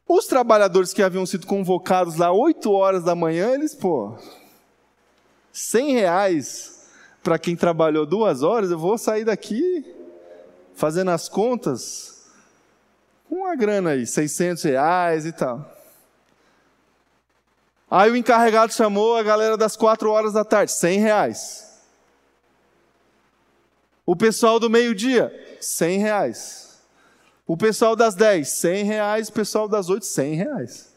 os 0.06 0.26
trabalhadores 0.26 0.92
que 0.92 1.04
haviam 1.04 1.24
sido 1.24 1.46
convocados 1.46 2.16
lá 2.16 2.32
8 2.32 2.70
horas 2.72 3.04
da 3.04 3.14
manhã, 3.14 3.54
eles, 3.54 3.76
pô, 3.76 4.18
100 5.52 5.92
reais 5.92 6.88
para 7.22 7.38
quem 7.38 7.54
trabalhou 7.54 8.06
duas 8.06 8.42
horas, 8.42 8.70
eu 8.70 8.78
vou 8.78 8.96
sair 8.96 9.24
daqui 9.24 9.84
fazendo 10.74 11.10
as 11.10 11.28
contas 11.28 12.26
com 13.28 13.36
uma 13.36 13.54
grana 13.54 13.90
aí, 13.90 14.06
600 14.06 14.64
reais 14.64 15.26
e 15.26 15.32
tal. 15.32 15.70
Aí 17.90 18.10
o 18.10 18.16
encarregado 18.16 18.72
chamou 18.72 19.16
a 19.16 19.22
galera 19.22 19.56
das 19.56 19.76
4 19.76 20.10
horas 20.10 20.32
da 20.32 20.44
tarde, 20.44 20.72
100 20.72 21.00
reais. 21.00 21.70
O 24.06 24.16
pessoal 24.16 24.58
do 24.58 24.70
meio-dia, 24.70 25.56
100 25.60 25.98
reais. 25.98 26.80
O 27.46 27.56
pessoal 27.56 27.96
das 27.96 28.14
10, 28.14 28.48
100 28.48 28.84
reais. 28.84 29.28
O 29.28 29.32
pessoal 29.32 29.68
das 29.68 29.88
8, 29.88 30.06
100 30.06 30.34
reais. 30.34 30.89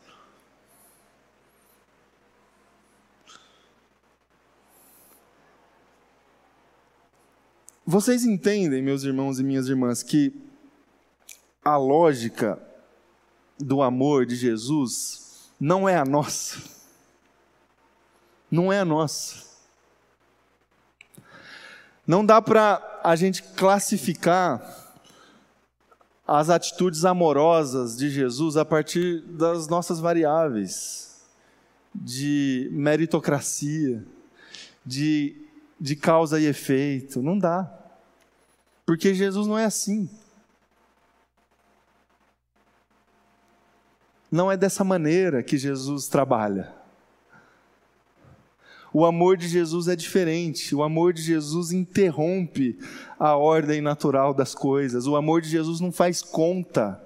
Vocês 7.86 8.24
entendem, 8.24 8.82
meus 8.82 9.04
irmãos 9.04 9.39
e 9.39 9.43
minhas 9.43 9.67
irmãs, 9.67 10.02
que 10.02 10.34
a 11.63 11.76
lógica 11.76 12.58
do 13.60 13.82
amor 13.82 14.26
de 14.26 14.36
Jesus 14.36 15.52
não 15.60 15.88
é 15.88 15.98
a 15.98 16.06
nossa. 16.06 16.62
Não 18.50 18.72
é 18.72 18.80
a 18.80 18.86
nossa. 18.86 19.43
Não 22.06 22.26
dá 22.26 22.41
para 22.41 23.02
a 23.04 23.15
gente 23.15 23.43
classificar 23.43 24.93
as 26.28 26.50
atitudes 26.50 27.04
amorosas 27.04 27.98
de 27.98 28.10
Jesus 28.10 28.56
a 28.56 28.63
partir 28.63 29.22
das 29.22 29.67
nossas 29.67 30.00
variáveis 30.00 31.22
de 31.93 32.69
meritocracia, 32.72 34.06
de, 34.86 35.36
de 35.84 35.98
causa 35.98 36.39
e 36.39 36.46
efeito. 36.46 37.22
Não 37.22 37.38
dá. 37.38 37.69
Porque 38.86 39.13
Jesus 39.13 39.46
não 39.46 39.60
é 39.60 39.65
assim. 39.65 40.10
Não 44.32 44.50
é 44.50 44.56
dessa 44.56 44.82
maneira 44.82 45.43
que 45.43 45.58
Jesus 45.58 46.08
trabalha. 46.08 46.74
O 48.93 49.04
amor 49.04 49.36
de 49.36 49.46
Jesus 49.50 49.89
é 49.89 49.96
diferente. 49.96 50.74
O 50.74 50.84
amor 50.84 51.12
de 51.12 51.22
Jesus 51.22 51.74
interrompe 51.74 52.80
a 53.19 53.36
ordem 53.36 53.82
natural 53.82 54.34
das 54.34 54.56
coisas. 54.56 55.06
O 55.06 55.17
amor 55.17 55.41
de 55.41 55.50
Jesus 55.50 55.82
não 55.82 55.91
faz 55.91 56.22
conta. 56.22 56.98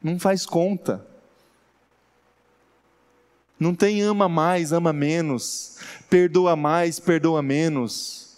Não 0.00 0.20
faz 0.20 0.46
conta. 0.46 1.04
Não 3.62 3.76
tem 3.76 4.02
ama 4.02 4.28
mais, 4.28 4.72
ama 4.72 4.92
menos. 4.92 5.78
Perdoa 6.10 6.56
mais, 6.56 6.98
perdoa 6.98 7.40
menos. 7.40 8.36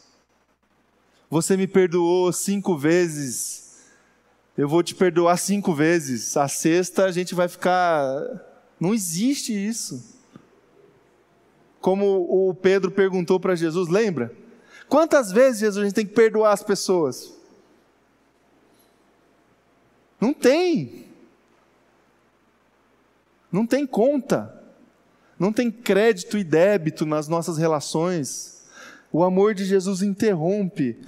Você 1.31 1.57
me 1.57 1.67
perdoou 1.67 2.31
cinco 2.31 2.77
vezes. 2.77 3.79
Eu 4.57 4.69
vou 4.69 4.83
te 4.83 4.95
perdoar 4.95 5.39
cinco 5.39 5.73
vezes. 5.73 6.37
A 6.37 6.47
sexta 6.47 7.07
a 7.07 7.11
gente 7.11 7.35
vai 7.35 7.49
ficar. 7.49 8.23
Não 8.79 8.93
existe 8.93 9.53
isso 9.53 10.15
como 11.81 12.49
o 12.49 12.55
Pedro 12.55 12.91
perguntou 12.91 13.41
para 13.41 13.55
Jesus, 13.55 13.89
lembra? 13.89 14.35
Quantas 14.89 15.33
vezes, 15.33 15.61
Jesus, 15.61 15.83
a 15.83 15.85
gente 15.85 15.95
tem 15.95 16.07
que 16.07 16.15
perdoar 16.15 16.53
as 16.53 16.63
pessoas? 16.63 17.35
Não 20.21 20.35
tem. 20.35 21.07
Não 23.51 23.67
tem 23.67 23.87
conta. 23.87 24.64
Não 25.39 25.53
tem 25.53 25.71
crédito 25.71 26.39
e 26.39 26.45
débito 26.45 27.05
nas 27.05 27.29
nossas 27.29 27.59
relações. 27.59 28.63
O 29.13 29.23
amor 29.23 29.55
de 29.55 29.65
Jesus 29.65 30.03
interrompe 30.03 30.99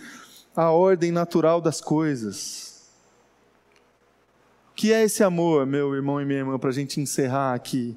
a 0.54 0.70
ordem 0.70 1.12
natural 1.12 1.60
das 1.60 1.80
coisas. 1.80 2.86
O 4.70 4.74
que 4.74 4.92
é 4.92 5.04
esse 5.04 5.22
amor, 5.22 5.66
meu 5.66 5.94
irmão 5.94 6.20
e 6.20 6.24
minha 6.24 6.40
irmã, 6.40 6.58
para 6.58 6.70
a 6.70 6.72
gente 6.72 7.00
encerrar 7.00 7.54
aqui? 7.54 7.96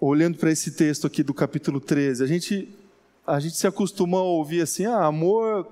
Olhando 0.00 0.38
para 0.38 0.50
esse 0.50 0.72
texto 0.72 1.06
aqui 1.06 1.22
do 1.22 1.34
capítulo 1.34 1.80
13, 1.80 2.22
a 2.22 2.26
gente, 2.26 2.74
a 3.26 3.40
gente 3.40 3.56
se 3.56 3.66
acostuma 3.66 4.18
a 4.18 4.22
ouvir 4.22 4.62
assim: 4.62 4.86
ah, 4.86 5.04
amor. 5.04 5.66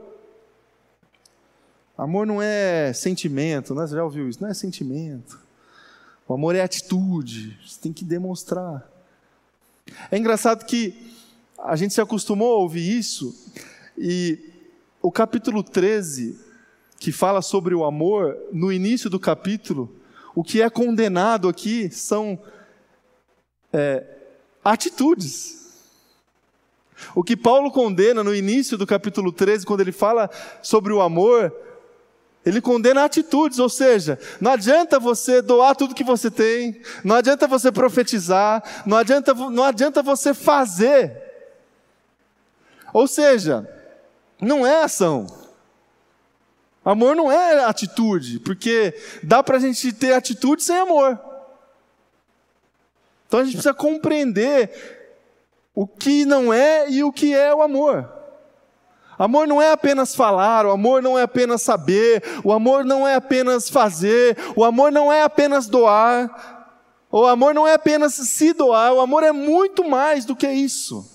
Amor 1.97 2.27
não 2.27 2.43
é 2.43 2.93
sentimento, 2.93 3.75
né? 3.75 3.87
Você 3.87 3.95
já 3.95 4.05
ouviu 4.05 4.29
isso? 4.29 4.43
Não 4.43 4.51
é 4.51 4.55
sentimento. 4.55 5.46
O 6.29 6.35
amor 6.35 6.57
é 6.57 6.61
atitude, 6.61 7.57
você 7.65 7.81
tem 7.81 7.93
que 7.93 8.05
demonstrar. 8.05 8.91
É 10.11 10.19
engraçado 10.19 10.65
que 10.67 11.13
a 11.59 11.77
gente 11.77 11.95
se 11.95 12.01
acostumou 12.01 12.55
a 12.55 12.59
ouvir 12.59 12.99
isso, 12.99 13.35
e 13.97 14.39
o 15.01 15.13
capítulo 15.13 15.63
13, 15.63 16.39
que 16.99 17.13
fala 17.13 17.41
sobre 17.41 17.75
o 17.75 17.85
amor, 17.85 18.37
no 18.53 18.73
início 18.73 19.09
do 19.09 19.21
capítulo, 19.21 19.95
o 20.35 20.43
que 20.43 20.61
é 20.61 20.69
condenado 20.69 21.49
aqui 21.49 21.91
são 21.91 22.39
é, 23.73 24.05
atitudes. 24.65 25.57
O 27.15 27.23
que 27.23 27.37
Paulo 27.37 27.71
condena 27.71 28.25
no 28.25 28.35
início 28.35 28.77
do 28.77 28.87
capítulo 28.87 29.31
13, 29.31 29.65
quando 29.65 29.81
ele 29.81 29.93
fala 29.93 30.29
sobre 30.61 30.93
o 30.93 31.01
amor, 31.01 31.55
ele 32.47 32.61
condena 32.61 33.05
atitudes, 33.05 33.59
ou 33.59 33.69
seja, 33.69 34.21
não 34.41 34.53
adianta 34.53 35.01
você 35.01 35.43
doar 35.43 35.75
tudo 35.75 35.97
que 35.97 36.05
você 36.05 36.31
tem, 36.31 36.81
não 37.03 37.17
adianta 37.17 37.49
você 37.49 37.73
profetizar, 37.73 38.63
não 38.87 38.97
adianta, 38.97 39.35
não 39.35 39.65
adianta 39.65 40.01
você 40.01 40.33
fazer. 40.33 41.21
Ou 42.93 43.09
seja, 43.09 43.69
não 44.41 44.65
é 44.65 44.85
ação. 44.85 45.27
Amor 46.85 47.17
não 47.17 47.33
é 47.33 47.65
atitude, 47.65 48.39
porque 48.39 48.95
dá 49.25 49.43
para 49.43 49.57
a 49.57 49.61
gente 49.61 49.93
ter 49.93 50.13
atitude 50.13 50.63
sem 50.63 50.79
amor. 50.79 51.19
Então 53.27 53.41
a 53.41 53.43
gente 53.43 53.55
precisa 53.55 53.75
compreender 53.75 54.71
o 55.75 55.85
que 55.85 56.25
não 56.25 56.55
é 56.55 56.89
e 56.89 57.03
o 57.03 57.13
que 57.13 57.35
é 57.35 57.53
o 57.53 57.61
amor. 57.61 58.16
Amor 59.19 59.49
não 59.49 59.63
é 59.63 59.73
apenas 59.73 60.15
falar, 60.15 60.67
o 60.67 60.71
amor 60.71 61.03
não 61.03 61.19
é 61.19 61.23
apenas 61.23 61.63
saber, 61.63 62.23
o 62.45 62.53
amor 62.53 62.85
não 62.85 63.09
é 63.09 63.15
apenas 63.15 63.69
fazer, 63.69 64.37
o 64.55 64.63
amor 64.63 64.93
não 64.93 65.11
é 65.11 65.23
apenas 65.23 65.67
doar, 65.67 66.67
o 67.11 67.25
amor 67.25 67.55
não 67.55 67.67
é 67.67 67.73
apenas 67.73 68.13
se 68.13 68.53
doar, 68.53 68.93
o 68.93 69.01
amor 69.01 69.23
é 69.23 69.33
muito 69.33 69.89
mais 69.89 70.27
do 70.27 70.37
que 70.37 70.47
isso. 70.47 71.11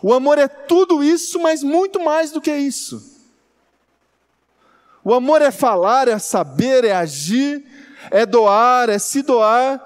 O 0.00 0.14
amor 0.14 0.38
é 0.38 0.46
tudo 0.46 1.02
isso, 1.02 1.40
mas 1.40 1.62
muito 1.62 2.00
mais 2.00 2.30
do 2.30 2.40
que 2.40 2.54
isso. 2.54 3.18
O 5.02 5.12
amor 5.12 5.42
é 5.42 5.50
falar, 5.50 6.06
é 6.06 6.18
saber, 6.20 6.84
é 6.84 6.92
agir, 6.92 7.66
é 8.12 8.24
doar, 8.24 8.88
é 8.88 8.98
se 8.98 9.22
doar 9.22 9.80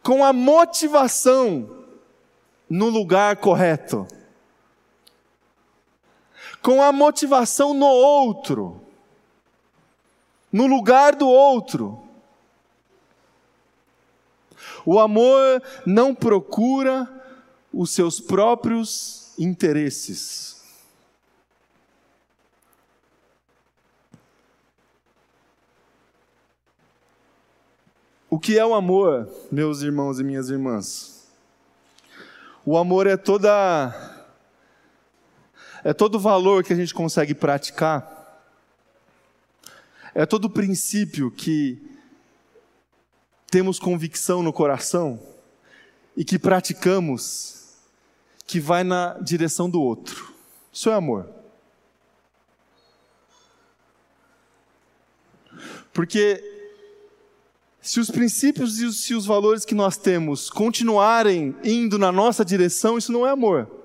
com 0.00 0.22
a 0.22 0.32
motivação 0.32 1.68
no 2.70 2.88
lugar 2.88 3.36
correto 3.38 4.06
com 6.64 6.82
a 6.82 6.90
motivação 6.90 7.74
no 7.74 7.84
outro, 7.84 8.80
no 10.50 10.66
lugar 10.66 11.14
do 11.14 11.28
outro. 11.28 12.02
O 14.86 14.98
amor 14.98 15.62
não 15.84 16.14
procura 16.14 17.06
os 17.70 17.90
seus 17.90 18.18
próprios 18.18 19.34
interesses. 19.38 20.64
O 28.30 28.38
que 28.38 28.58
é 28.58 28.64
o 28.64 28.72
amor, 28.72 29.28
meus 29.52 29.82
irmãos 29.82 30.18
e 30.18 30.24
minhas 30.24 30.48
irmãs? 30.48 31.28
O 32.64 32.78
amor 32.78 33.06
é 33.06 33.18
toda 33.18 34.13
é 35.84 35.92
todo 35.92 36.18
valor 36.18 36.64
que 36.64 36.72
a 36.72 36.76
gente 36.76 36.94
consegue 36.94 37.34
praticar, 37.34 38.42
é 40.14 40.24
todo 40.24 40.48
princípio 40.48 41.30
que 41.30 41.80
temos 43.50 43.78
convicção 43.78 44.42
no 44.42 44.52
coração 44.52 45.20
e 46.16 46.24
que 46.24 46.38
praticamos, 46.38 47.74
que 48.46 48.58
vai 48.58 48.82
na 48.82 49.18
direção 49.20 49.68
do 49.68 49.80
outro. 49.82 50.32
Isso 50.72 50.88
é 50.88 50.94
amor. 50.94 51.28
Porque 55.92 56.42
se 57.80 58.00
os 58.00 58.10
princípios 58.10 58.78
e 58.78 58.92
se 58.92 59.14
os 59.14 59.26
valores 59.26 59.64
que 59.64 59.74
nós 59.74 59.96
temos 59.96 60.48
continuarem 60.48 61.54
indo 61.62 61.98
na 61.98 62.10
nossa 62.10 62.44
direção, 62.44 62.96
isso 62.96 63.12
não 63.12 63.26
é 63.26 63.30
amor. 63.30 63.83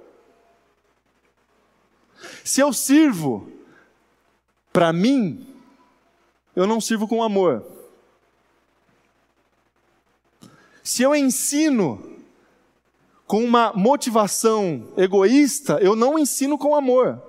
Se 2.43 2.61
eu 2.61 2.71
sirvo 2.73 3.51
para 4.71 4.93
mim, 4.93 5.47
eu 6.55 6.67
não 6.67 6.81
sirvo 6.81 7.07
com 7.07 7.23
amor. 7.23 7.65
Se 10.83 11.03
eu 11.03 11.15
ensino 11.15 12.17
com 13.27 13.43
uma 13.43 13.71
motivação 13.73 14.91
egoísta, 14.97 15.79
eu 15.81 15.95
não 15.95 16.17
ensino 16.17 16.57
com 16.57 16.75
amor. 16.75 17.21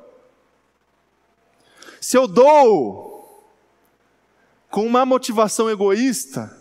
Se 2.01 2.17
eu 2.17 2.27
dou 2.27 3.47
com 4.71 4.87
uma 4.87 5.05
motivação 5.05 5.69
egoísta, 5.69 6.57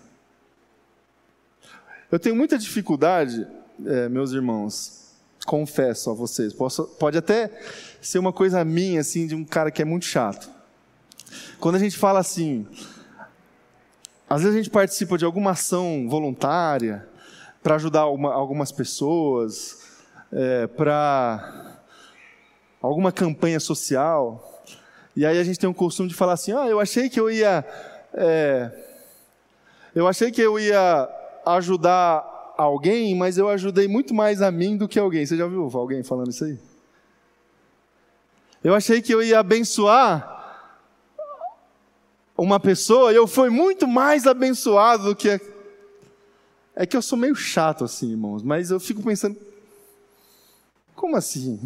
eu 2.12 2.20
tenho 2.20 2.36
muita 2.36 2.58
dificuldade, 2.58 3.48
é, 3.86 4.10
meus 4.10 4.34
irmãos, 4.34 5.09
confesso 5.50 6.12
a 6.12 6.14
vocês, 6.14 6.54
posso, 6.54 6.84
pode 6.84 7.18
até 7.18 7.50
ser 8.00 8.20
uma 8.20 8.32
coisa 8.32 8.64
minha, 8.64 9.02
assim, 9.02 9.26
de 9.26 9.34
um 9.34 9.44
cara 9.44 9.72
que 9.72 9.82
é 9.82 9.86
muito 9.86 10.06
chato. 10.06 10.48
Quando 11.60 11.74
a 11.74 11.80
gente 11.80 11.98
fala 11.98 12.20
assim, 12.20 12.68
às 14.30 14.44
vezes 14.44 14.56
a 14.56 14.62
gente 14.62 14.70
participa 14.70 15.18
de 15.18 15.26
alguma 15.26 15.52
ação 15.52 16.08
voluntária 16.08 17.08
para 17.64 17.74
ajudar 17.76 18.06
uma, 18.06 18.32
algumas 18.32 18.72
pessoas, 18.72 19.80
é, 20.32 20.68
para 20.68 21.82
alguma 22.80 23.12
campanha 23.12 23.60
social, 23.60 24.64
e 25.16 25.26
aí 25.26 25.40
a 25.40 25.44
gente 25.44 25.58
tem 25.58 25.68
um 25.68 25.74
costume 25.74 26.10
de 26.10 26.16
falar 26.16 26.34
assim: 26.34 26.52
ah, 26.52 26.68
eu 26.68 26.80
achei 26.80 27.10
que 27.10 27.20
eu 27.20 27.28
ia. 27.28 27.66
É, 28.14 28.72
eu 29.96 30.08
achei 30.08 30.30
que 30.30 30.42
eu 30.42 30.60
ia 30.60 31.10
ajudar 31.44 32.39
alguém, 32.64 33.16
mas 33.16 33.38
eu 33.38 33.48
ajudei 33.50 33.88
muito 33.88 34.14
mais 34.14 34.42
a 34.42 34.52
mim 34.52 34.76
do 34.76 34.88
que 34.88 35.00
alguém. 35.00 35.26
Você 35.26 35.38
já 35.38 35.46
ouviu 35.46 35.70
alguém 35.74 36.04
falando 36.04 36.30
isso 36.30 36.44
aí? 36.44 36.60
Eu 38.64 38.76
achei 38.76 39.02
que 39.02 39.14
eu 39.14 39.24
ia 39.24 39.40
abençoar 39.40 40.38
uma 42.38 42.60
pessoa 42.60 43.12
e 43.14 43.16
eu 43.16 43.26
fui 43.28 43.50
muito 43.50 43.88
mais 43.88 44.28
abençoado 44.28 45.06
do 45.06 45.16
que. 45.16 45.40
É 46.76 46.86
que 46.86 46.96
eu 46.96 47.02
sou 47.02 47.18
meio 47.18 47.36
chato 47.36 47.84
assim, 47.84 48.12
irmãos, 48.12 48.44
mas 48.44 48.72
eu 48.72 48.80
fico 48.80 49.02
pensando: 49.02 49.38
como 50.96 51.16
assim? 51.16 51.60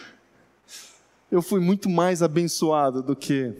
eu 1.32 1.40
fui 1.40 1.60
muito 1.60 1.88
mais 1.88 2.22
abençoado 2.22 3.02
do 3.02 3.16
que. 3.16 3.54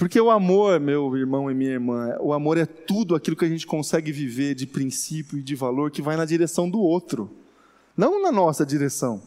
Porque 0.00 0.18
o 0.18 0.30
amor, 0.30 0.80
meu 0.80 1.14
irmão 1.14 1.50
e 1.50 1.54
minha 1.54 1.72
irmã, 1.72 2.16
o 2.20 2.32
amor 2.32 2.56
é 2.56 2.64
tudo 2.64 3.14
aquilo 3.14 3.36
que 3.36 3.44
a 3.44 3.48
gente 3.48 3.66
consegue 3.66 4.10
viver 4.10 4.54
de 4.54 4.66
princípio 4.66 5.36
e 5.38 5.42
de 5.42 5.54
valor 5.54 5.90
que 5.90 6.00
vai 6.00 6.16
na 6.16 6.24
direção 6.24 6.70
do 6.70 6.80
outro, 6.80 7.30
não 7.94 8.22
na 8.22 8.32
nossa 8.32 8.64
direção. 8.64 9.22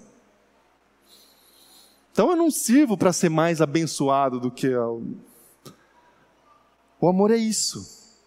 Então 2.11 2.31
eu 2.31 2.35
não 2.35 2.49
sirvo 2.49 2.97
para 2.97 3.13
ser 3.13 3.29
mais 3.29 3.61
abençoado 3.61 4.39
do 4.39 4.49
que. 4.49 4.67
O 6.99 7.07
amor 7.07 7.29
é 7.29 7.37
isso. 7.37 8.17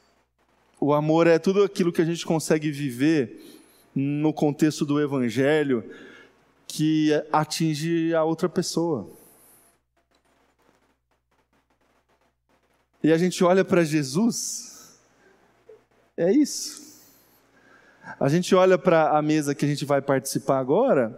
O 0.80 0.92
amor 0.92 1.26
é 1.26 1.40
tudo 1.40 1.64
aquilo 1.64 1.92
que 1.92 2.00
a 2.00 2.04
gente 2.06 2.24
consegue 2.24 2.70
viver 2.70 3.60
no 3.92 4.32
contexto 4.32 4.86
do 4.86 5.00
Evangelho 5.00 5.82
que 6.64 7.10
atinge 7.32 8.14
a 8.14 8.22
outra 8.22 8.48
pessoa. 8.48 9.15
E 13.06 13.12
a 13.12 13.16
gente 13.16 13.44
olha 13.44 13.64
para 13.64 13.84
Jesus, 13.84 14.98
é 16.16 16.32
isso. 16.32 17.04
A 18.18 18.28
gente 18.28 18.52
olha 18.52 18.76
para 18.76 19.16
a 19.16 19.22
mesa 19.22 19.54
que 19.54 19.64
a 19.64 19.68
gente 19.68 19.84
vai 19.84 20.02
participar 20.02 20.58
agora, 20.58 21.16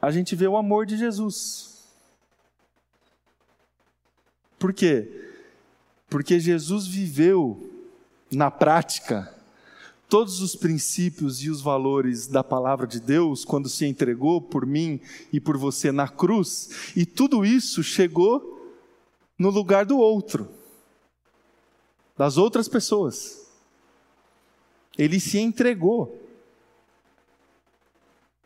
a 0.00 0.10
gente 0.10 0.34
vê 0.34 0.46
o 0.46 0.56
amor 0.56 0.86
de 0.86 0.96
Jesus. 0.96 1.84
Por 4.58 4.72
quê? 4.72 5.34
Porque 6.08 6.40
Jesus 6.40 6.86
viveu 6.86 7.84
na 8.32 8.50
prática 8.50 9.35
todos 10.08 10.40
os 10.40 10.54
princípios 10.54 11.42
e 11.42 11.50
os 11.50 11.60
valores 11.60 12.26
da 12.26 12.44
palavra 12.44 12.86
de 12.86 13.00
Deus 13.00 13.44
quando 13.44 13.68
se 13.68 13.86
entregou 13.86 14.40
por 14.40 14.64
mim 14.64 15.00
e 15.32 15.40
por 15.40 15.56
você 15.56 15.90
na 15.90 16.08
cruz, 16.08 16.92
e 16.96 17.04
tudo 17.04 17.44
isso 17.44 17.82
chegou 17.82 18.74
no 19.38 19.50
lugar 19.50 19.84
do 19.84 19.98
outro, 19.98 20.48
das 22.16 22.36
outras 22.36 22.68
pessoas. 22.68 23.46
Ele 24.96 25.20
se 25.20 25.38
entregou. 25.38 26.22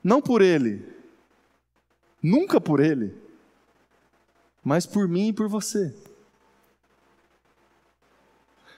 Não 0.03 0.21
por 0.21 0.41
ele, 0.41 0.83
nunca 2.23 2.59
por 2.59 2.81
ele, 2.81 3.15
mas 4.65 4.87
por 4.87 5.07
mim 5.07 5.29
e 5.29 5.33
por 5.33 5.47
você. 5.47 5.95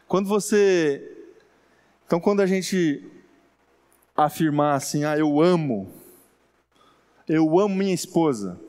Quando 0.09 0.29
você. 0.29 1.12
Então, 2.13 2.21
quando 2.21 2.41
a 2.41 2.47
gente 2.47 3.03
afirmar 4.15 4.77
assim, 4.77 5.03
ah, 5.03 5.17
eu 5.17 5.41
amo, 5.41 5.91
eu 7.27 7.59
amo 7.59 7.75
minha 7.75 7.95
esposa, 7.95 8.61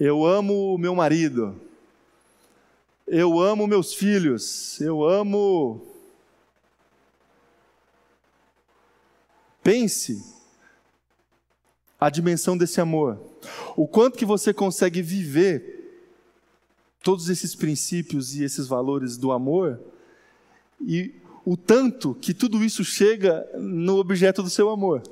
eu 0.00 0.24
amo 0.24 0.78
meu 0.78 0.94
marido, 0.94 1.60
eu 3.06 3.38
amo 3.38 3.66
meus 3.66 3.92
filhos, 3.92 4.80
eu 4.80 5.04
amo. 5.04 5.86
Pense 9.62 10.24
a 12.00 12.08
dimensão 12.08 12.56
desse 12.56 12.80
amor. 12.80 13.20
O 13.76 13.86
quanto 13.86 14.16
que 14.16 14.24
você 14.24 14.54
consegue 14.54 15.02
viver 15.02 16.00
todos 17.02 17.28
esses 17.28 17.54
princípios 17.54 18.34
e 18.34 18.42
esses 18.42 18.66
valores 18.66 19.18
do 19.18 19.30
amor 19.30 19.78
e 20.80 21.22
o 21.44 21.56
tanto 21.56 22.14
que 22.14 22.32
tudo 22.32 22.64
isso 22.64 22.84
chega 22.84 23.48
no 23.54 23.98
objeto 23.98 24.42
do 24.42 24.50
seu 24.50 24.70
amor. 24.70 25.02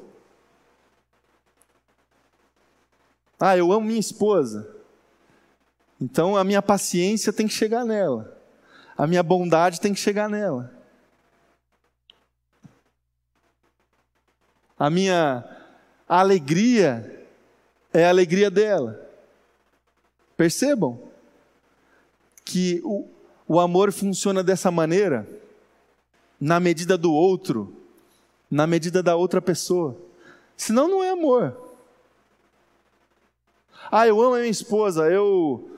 Ah, 3.38 3.56
eu 3.56 3.72
amo 3.72 3.86
minha 3.86 4.00
esposa. 4.00 4.68
Então 6.00 6.36
a 6.36 6.44
minha 6.44 6.62
paciência 6.62 7.32
tem 7.32 7.46
que 7.46 7.52
chegar 7.52 7.84
nela. 7.84 8.40
A 8.96 9.06
minha 9.06 9.22
bondade 9.22 9.80
tem 9.80 9.92
que 9.92 10.00
chegar 10.00 10.28
nela. 10.28 10.72
A 14.78 14.88
minha 14.90 15.44
alegria 16.08 17.26
é 17.92 18.04
a 18.04 18.08
alegria 18.08 18.50
dela. 18.50 18.98
Percebam? 20.36 21.12
que 22.44 22.80
o, 22.84 23.08
o 23.46 23.60
amor 23.60 23.92
funciona 23.92 24.42
dessa 24.42 24.70
maneira, 24.70 25.26
na 26.43 26.59
medida 26.59 26.99
do 26.99 27.12
outro, 27.12 27.72
na 28.51 28.66
medida 28.66 29.01
da 29.01 29.14
outra 29.14 29.40
pessoa. 29.40 29.97
Senão 30.57 30.88
não 30.88 31.01
é 31.01 31.11
amor. 31.11 31.57
Ah, 33.88 34.09
eu 34.09 34.20
amo 34.20 34.34
a 34.34 34.38
minha 34.38 34.51
esposa, 34.51 35.09
eu 35.09 35.70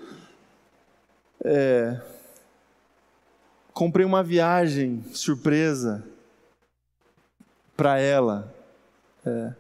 é, 1.45 2.01
comprei 3.75 4.07
uma 4.07 4.23
viagem 4.23 5.05
surpresa 5.12 6.03
para 7.77 7.99
ela. 7.99 8.51
É. 9.27 9.55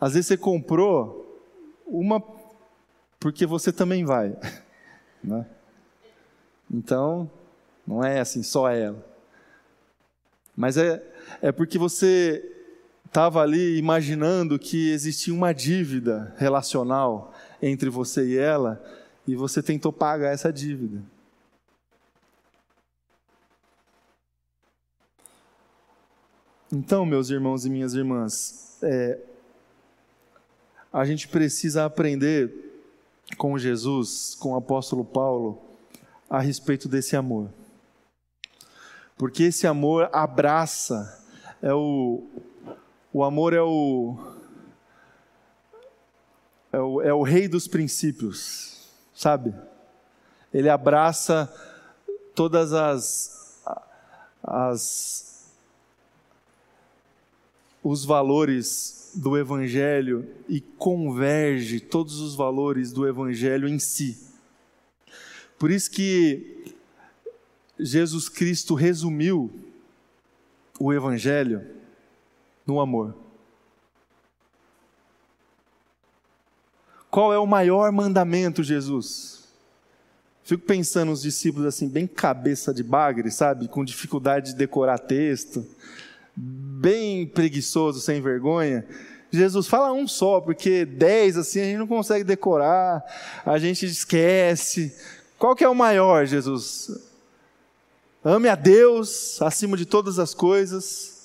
Às 0.00 0.14
vezes 0.14 0.26
você 0.26 0.36
comprou 0.36 1.40
uma 1.86 2.20
porque 3.20 3.46
você 3.46 3.72
também 3.72 4.04
vai. 4.04 4.36
Né? 5.22 5.44
Então, 6.70 7.30
não 7.86 8.04
é 8.04 8.20
assim, 8.20 8.42
só 8.42 8.68
ela. 8.70 9.04
Mas 10.56 10.76
é, 10.76 11.02
é 11.40 11.50
porque 11.52 11.78
você 11.78 12.44
estava 13.06 13.40
ali 13.40 13.76
imaginando 13.76 14.58
que 14.58 14.90
existia 14.90 15.34
uma 15.34 15.52
dívida 15.52 16.34
relacional 16.38 17.34
entre 17.60 17.90
você 17.90 18.24
e 18.24 18.38
ela, 18.38 18.82
e 19.26 19.34
você 19.34 19.62
tentou 19.62 19.92
pagar 19.92 20.32
essa 20.32 20.52
dívida. 20.52 21.02
Então, 26.72 27.04
meus 27.04 27.30
irmãos 27.30 27.66
e 27.66 27.70
minhas 27.70 27.94
irmãs, 27.94 28.78
é, 28.82 29.18
a 30.92 31.04
gente 31.04 31.26
precisa 31.26 31.84
aprender 31.84 32.52
com 33.36 33.58
Jesus, 33.58 34.36
com 34.38 34.52
o 34.52 34.56
apóstolo 34.56 35.04
Paulo, 35.04 35.60
a 36.28 36.38
respeito 36.40 36.88
desse 36.88 37.16
amor. 37.16 37.50
Porque 39.20 39.42
esse 39.42 39.66
amor 39.66 40.08
abraça, 40.14 41.22
é 41.60 41.74
o, 41.74 42.26
o 43.12 43.22
amor 43.22 43.52
é 43.52 43.60
o, 43.60 44.16
é 46.72 46.78
o, 46.78 47.02
é 47.02 47.12
o 47.12 47.22
rei 47.22 47.46
dos 47.46 47.68
princípios, 47.68 48.88
sabe? 49.14 49.54
Ele 50.54 50.70
abraça 50.70 51.54
todas 52.34 52.72
as, 52.72 53.62
as 54.42 55.50
os 57.84 58.06
valores 58.06 59.10
do 59.14 59.36
Evangelho 59.36 60.26
e 60.48 60.62
converge 60.62 61.78
todos 61.78 62.20
os 62.20 62.34
valores 62.34 62.90
do 62.90 63.06
Evangelho 63.06 63.68
em 63.68 63.78
si. 63.78 64.18
Por 65.58 65.70
isso 65.70 65.90
que 65.90 66.79
Jesus 67.80 68.28
Cristo 68.28 68.74
resumiu 68.74 69.50
o 70.78 70.92
Evangelho 70.92 71.66
no 72.66 72.80
amor. 72.80 73.14
Qual 77.10 77.32
é 77.32 77.38
o 77.38 77.46
maior 77.46 77.90
mandamento, 77.90 78.62
Jesus? 78.62 79.48
Fico 80.44 80.64
pensando 80.64 81.10
nos 81.10 81.22
discípulos 81.22 81.66
assim, 81.66 81.88
bem 81.88 82.06
cabeça 82.06 82.72
de 82.72 82.82
bagre, 82.82 83.30
sabe? 83.30 83.68
Com 83.68 83.84
dificuldade 83.84 84.52
de 84.52 84.56
decorar 84.56 84.98
texto 84.98 85.66
bem 86.36 87.26
preguiçoso, 87.26 88.00
sem 88.00 88.20
vergonha, 88.20 88.86
Jesus 89.30 89.68
fala 89.68 89.92
um 89.92 90.08
só, 90.08 90.40
porque 90.40 90.84
dez 90.84 91.36
assim 91.36 91.60
a 91.60 91.64
gente 91.64 91.78
não 91.78 91.86
consegue 91.86 92.24
decorar, 92.24 93.04
a 93.44 93.58
gente 93.58 93.86
esquece. 93.86 94.94
Qual 95.38 95.54
que 95.54 95.62
é 95.62 95.68
o 95.68 95.74
maior, 95.74 96.26
Jesus? 96.26 97.09
Ame 98.24 98.48
a 98.48 98.54
Deus 98.54 99.40
acima 99.40 99.76
de 99.76 99.86
todas 99.86 100.18
as 100.18 100.34
coisas. 100.34 101.20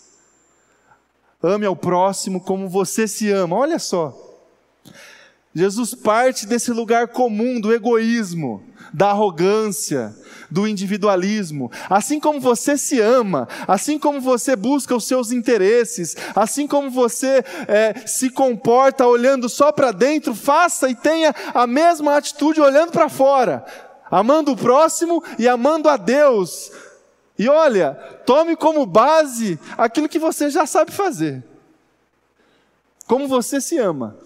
Ame 1.43 1.65
ao 1.65 1.75
próximo 1.75 2.39
como 2.39 2.69
você 2.69 3.07
se 3.07 3.29
ama. 3.31 3.55
Olha 3.55 3.77
só. 3.79 4.21
Jesus 5.53 5.93
parte 5.93 6.45
desse 6.45 6.71
lugar 6.71 7.09
comum 7.09 7.61
do 7.61 7.73
egoísmo, 7.73 8.61
da 8.93 9.11
arrogância, 9.11 10.13
do 10.51 10.67
individualismo. 10.67 11.71
Assim 11.89 12.19
como 12.19 12.41
você 12.41 12.77
se 12.77 12.99
ama, 12.99 13.47
assim 13.67 13.97
como 13.97 14.19
você 14.19 14.55
busca 14.55 14.95
os 14.95 15.05
seus 15.05 15.31
interesses, 15.31 16.15
assim 16.35 16.67
como 16.67 16.89
você 16.89 17.43
é, 17.67 18.05
se 18.05 18.29
comporta 18.29 19.07
olhando 19.07 19.47
só 19.47 19.71
para 19.71 19.91
dentro, 19.91 20.35
faça 20.35 20.89
e 20.89 20.95
tenha 20.95 21.33
a 21.53 21.65
mesma 21.65 22.17
atitude 22.17 22.59
olhando 22.59 22.91
para 22.91 23.07
fora, 23.07 23.65
amando 24.09 24.51
o 24.51 24.57
próximo 24.57 25.23
e 25.37 25.47
amando 25.47 25.89
a 25.89 25.97
Deus. 25.97 26.71
E 27.37 27.49
olha, 27.49 27.93
tome 28.25 28.55
como 28.55 28.85
base 28.85 29.59
aquilo 29.77 30.09
que 30.09 30.19
você 30.19 30.49
já 30.49 30.65
sabe 30.65 30.91
fazer. 30.91 31.43
Como 33.07 33.27
você 33.27 33.59
se 33.59 33.77
ama 33.77 34.17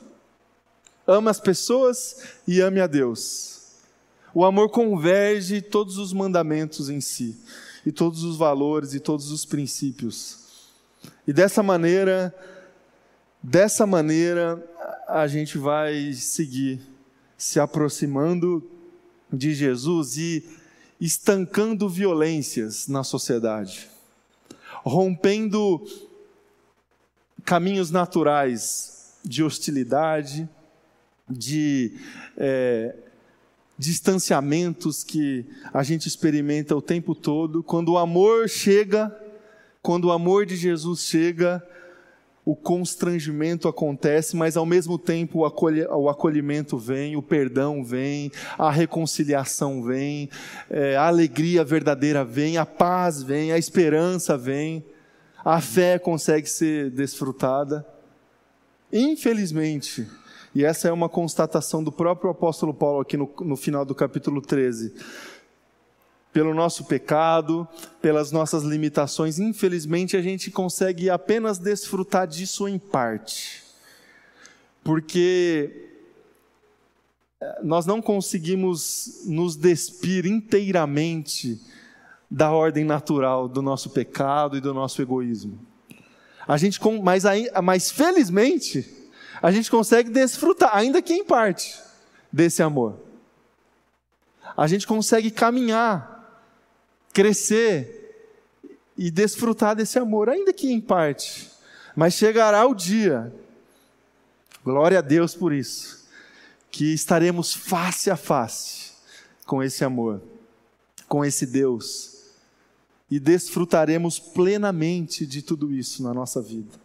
ame 1.10 1.30
as 1.30 1.40
pessoas 1.40 2.24
e 2.48 2.62
ame 2.62 2.80
a 2.80 2.86
Deus. 2.86 3.58
O 4.34 4.46
amor 4.46 4.70
converge 4.70 5.62
todos 5.62 5.98
os 5.98 6.14
mandamentos 6.14 6.88
em 6.90 7.02
si, 7.02 7.36
e 7.84 7.92
todos 7.92 8.24
os 8.24 8.38
valores 8.38 8.94
e 8.94 9.00
todos 9.00 9.32
os 9.32 9.44
princípios. 9.44 10.38
E 11.26 11.34
dessa 11.34 11.64
maneira, 11.64 12.36
dessa 13.42 13.88
maneira, 13.88 14.64
a 15.08 15.26
gente 15.28 15.58
vai 15.58 16.14
seguir 16.14 16.80
se 17.36 17.60
aproximando 17.60 18.64
de 19.32 19.54
Jesus 19.54 20.18
e 20.18 20.44
estancando 21.00 21.88
violências 21.88 22.88
na 22.88 23.04
sociedade, 23.04 23.90
rompendo 24.84 25.86
caminhos 27.46 27.90
naturais 27.90 29.14
de 29.24 29.44
hostilidade, 29.44 30.48
de 31.30 31.94
é, 32.38 32.96
distanciamentos 33.78 35.04
que 35.04 35.46
a 35.74 35.84
gente 35.84 36.08
experimenta 36.08 36.76
o 36.76 36.82
tempo 36.82 37.16
todo. 37.16 37.64
Quando 37.64 37.94
o 37.94 37.98
amor 37.98 38.50
chega, 38.50 39.16
quando 39.82 40.06
o 40.06 40.12
amor 40.12 40.46
de 40.46 40.56
Jesus 40.56 41.02
chega, 41.02 41.66
o 42.50 42.56
constrangimento 42.56 43.68
acontece, 43.68 44.36
mas 44.36 44.58
ao 44.58 44.66
mesmo 44.66 44.98
tempo 44.98 45.46
o, 45.46 45.96
o 45.96 46.10
acolhimento 46.10 46.80
vem, 46.80 47.16
o 47.16 47.22
perdão 47.22 47.84
vem, 47.84 48.32
a 48.58 48.72
reconciliação 48.72 49.84
vem, 49.84 50.32
é, 50.68 50.98
a 50.98 51.06
alegria 51.06 51.64
verdadeira 51.64 52.26
vem, 52.26 52.58
a 52.58 52.66
paz 52.66 53.22
vem, 53.22 53.52
a 53.52 53.58
esperança 53.60 54.36
vem, 54.36 54.84
a 55.46 55.62
fé 55.62 56.00
consegue 56.00 56.50
ser 56.50 56.90
desfrutada. 56.90 57.86
Infelizmente, 58.92 60.08
e 60.56 60.66
essa 60.66 60.88
é 60.88 60.92
uma 60.92 61.08
constatação 61.08 61.84
do 61.84 61.92
próprio 61.92 62.32
apóstolo 62.32 62.74
Paulo 62.74 63.02
aqui 63.02 63.16
no, 63.16 63.32
no 63.42 63.56
final 63.56 63.86
do 63.86 63.94
capítulo 63.94 64.42
13 64.42 64.92
pelo 66.32 66.54
nosso 66.54 66.86
pecado, 66.86 67.68
pelas 68.02 68.32
nossas 68.32 68.64
limitações, 68.64 69.40
infelizmente 69.40 70.16
a 70.16 70.22
gente 70.22 70.52
consegue 70.52 71.10
apenas 71.10 71.58
desfrutar 71.58 72.28
disso 72.28 72.68
em 72.68 72.78
parte. 72.78 73.64
Porque 74.84 75.90
eh, 77.42 77.60
nós 77.64 77.86
não 77.86 78.02
conseguimos 78.02 79.24
nos 79.26 79.56
despir 79.56 80.26
inteiramente 80.26 81.60
da 82.30 82.52
ordem 82.52 82.86
natural 82.86 83.48
do 83.48 83.62
nosso 83.62 83.90
pecado 83.90 84.56
e 84.56 84.62
do 84.62 84.74
nosso 84.74 85.02
egoísmo. 85.02 85.60
A 86.48 86.58
gente, 86.58 86.80
mas, 87.02 87.24
mas 87.64 87.90
felizmente, 87.90 88.88
a 89.42 89.52
gente 89.52 89.70
consegue 89.70 90.10
desfrutar, 90.10 90.76
ainda 90.76 91.02
que 91.02 91.14
em 91.14 91.24
parte, 91.24 91.76
desse 92.32 92.62
amor. 92.62 93.00
A 94.56 94.68
gente 94.68 94.86
consegue 94.86 95.32
caminhar 95.32 96.19
crescer 97.14 98.00
e 98.98 99.10
desfrutar 99.10 99.76
desse 99.76 99.98
amor, 99.98 100.30
ainda 100.30 100.52
que 100.52 100.72
em 100.72 100.82
parte. 100.82 101.50
Mas 101.96 102.14
chegará 102.14 102.66
o 102.66 102.76
dia, 102.76 103.34
glória 104.64 105.00
a 105.00 105.02
Deus 105.02 105.34
por 105.34 105.54
isso, 105.54 106.08
que 106.70 106.94
estaremos 106.94 107.54
face 107.54 108.12
a 108.12 108.18
face 108.18 108.92
com 109.46 109.64
esse 109.64 109.84
amor, 109.84 110.22
com 111.08 111.26
esse 111.26 111.46
Deus, 111.46 112.26
e 113.10 113.20
desfrutaremos 113.20 114.20
plenamente 114.20 115.26
de 115.26 115.42
tudo 115.42 115.74
isso 115.74 116.04
na 116.04 116.14
nossa 116.14 116.42
vida. 116.42 116.78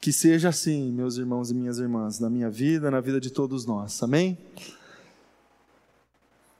Que 0.00 0.12
seja 0.12 0.48
assim, 0.48 0.90
meus 0.90 1.16
irmãos 1.16 1.50
e 1.50 1.54
minhas 1.54 1.78
irmãs, 1.78 2.18
na 2.18 2.30
minha 2.30 2.50
vida, 2.50 2.90
na 2.90 3.00
vida 3.00 3.20
de 3.20 3.30
todos 3.30 3.64
nós, 3.66 4.02
amém? 4.02 4.38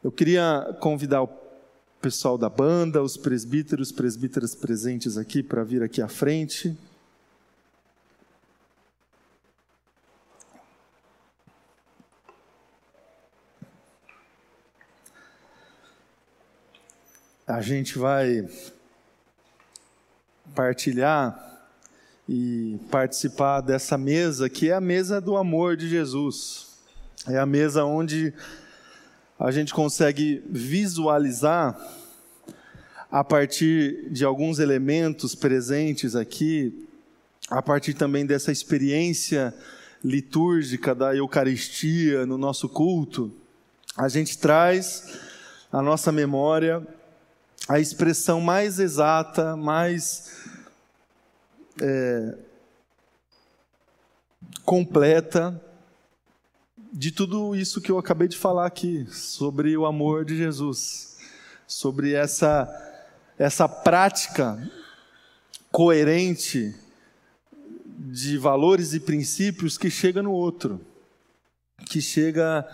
Eu 0.03 0.13
queria 0.13 0.77
convidar 0.81 1.23
o 1.23 1.48
pessoal 2.01 2.39
da 2.39 2.49
banda, 2.49 3.03
os 3.03 3.17
presbíteros, 3.17 3.91
presbíteras 3.91 4.55
presentes 4.55 5.19
aqui 5.19 5.43
para 5.43 5.65
vir 5.65 5.83
aqui 5.83 6.01
à 6.01 6.07
frente. 6.09 6.77
A 17.47 17.61
gente 17.61 17.99
vai 17.99 18.49
partilhar 20.55 21.45
e 22.29 22.79
participar 22.91 23.63
dessa 23.63 23.97
mesa 23.97 24.49
que 24.49 24.69
é 24.69 24.75
a 24.75 24.81
mesa 24.81 25.21
do 25.21 25.37
amor 25.37 25.77
de 25.77 25.89
Jesus. 25.89 26.79
É 27.27 27.39
a 27.39 27.47
mesa 27.47 27.85
onde 27.85 28.33
a 29.39 29.53
gente 29.53 29.73
consegue 29.73 30.43
visualizar 30.51 31.79
a 33.11 33.23
partir 33.23 34.11
de 34.11 34.25
alguns 34.25 34.59
elementos 34.59 35.35
presentes 35.35 36.17
aqui, 36.17 36.89
a 37.49 37.63
partir 37.63 37.95
também 37.95 38.27
dessa 38.27 38.51
experiência 38.51 39.55
litúrgica 40.03 40.95
da 40.95 41.15
Eucaristia 41.15 42.27
no 42.27 42.37
nosso 42.37 42.69
culto, 42.69 43.33
a 43.97 44.09
gente 44.09 44.37
traz 44.39 45.19
à 45.73 45.81
nossa 45.81 46.11
memória 46.11 46.87
a 47.69 47.79
expressão 47.79 48.41
mais 48.41 48.79
exata, 48.79 49.57
mais 49.57 50.37
é, 51.81 52.35
completa 54.65 55.61
de 56.93 57.13
tudo 57.13 57.55
isso 57.55 57.81
que 57.81 57.91
eu 57.91 57.99
acabei 57.99 58.29
de 58.29 58.37
falar 58.37 58.67
aqui, 58.67 59.07
sobre 59.11 59.77
o 59.77 59.87
amor 59.87 60.25
de 60.25 60.37
Jesus, 60.37 61.17
sobre 61.67 62.13
essa, 62.13 62.69
essa 63.39 63.69
prática 63.69 64.59
coerente 65.71 66.75
de 67.85 68.39
valores 68.39 68.95
e 68.95 69.01
princípios 69.01 69.77
que 69.77 69.91
chega 69.91 70.23
no 70.23 70.33
outro, 70.33 70.81
que 71.87 72.01
chega, 72.01 72.67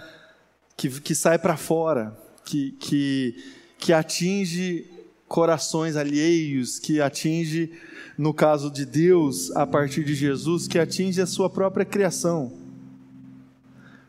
que, 0.77 0.89
que 1.01 1.15
sai 1.15 1.39
para 1.39 1.57
fora, 1.57 2.17
que, 2.45 2.73
que, 2.73 3.37
que 3.79 3.93
atinge 3.93 4.91
corações 5.27 5.97
alheios, 5.97 6.79
que 6.79 7.01
atinge, 7.01 7.73
no 8.17 8.33
caso 8.33 8.71
de 8.71 8.85
Deus, 8.85 9.51
a 9.57 9.67
partir 9.67 10.05
de 10.05 10.15
Jesus, 10.15 10.69
que 10.69 10.79
atinge 10.79 11.21
a 11.21 11.27
sua 11.27 11.51
própria 11.51 11.85
criação. 11.85 12.64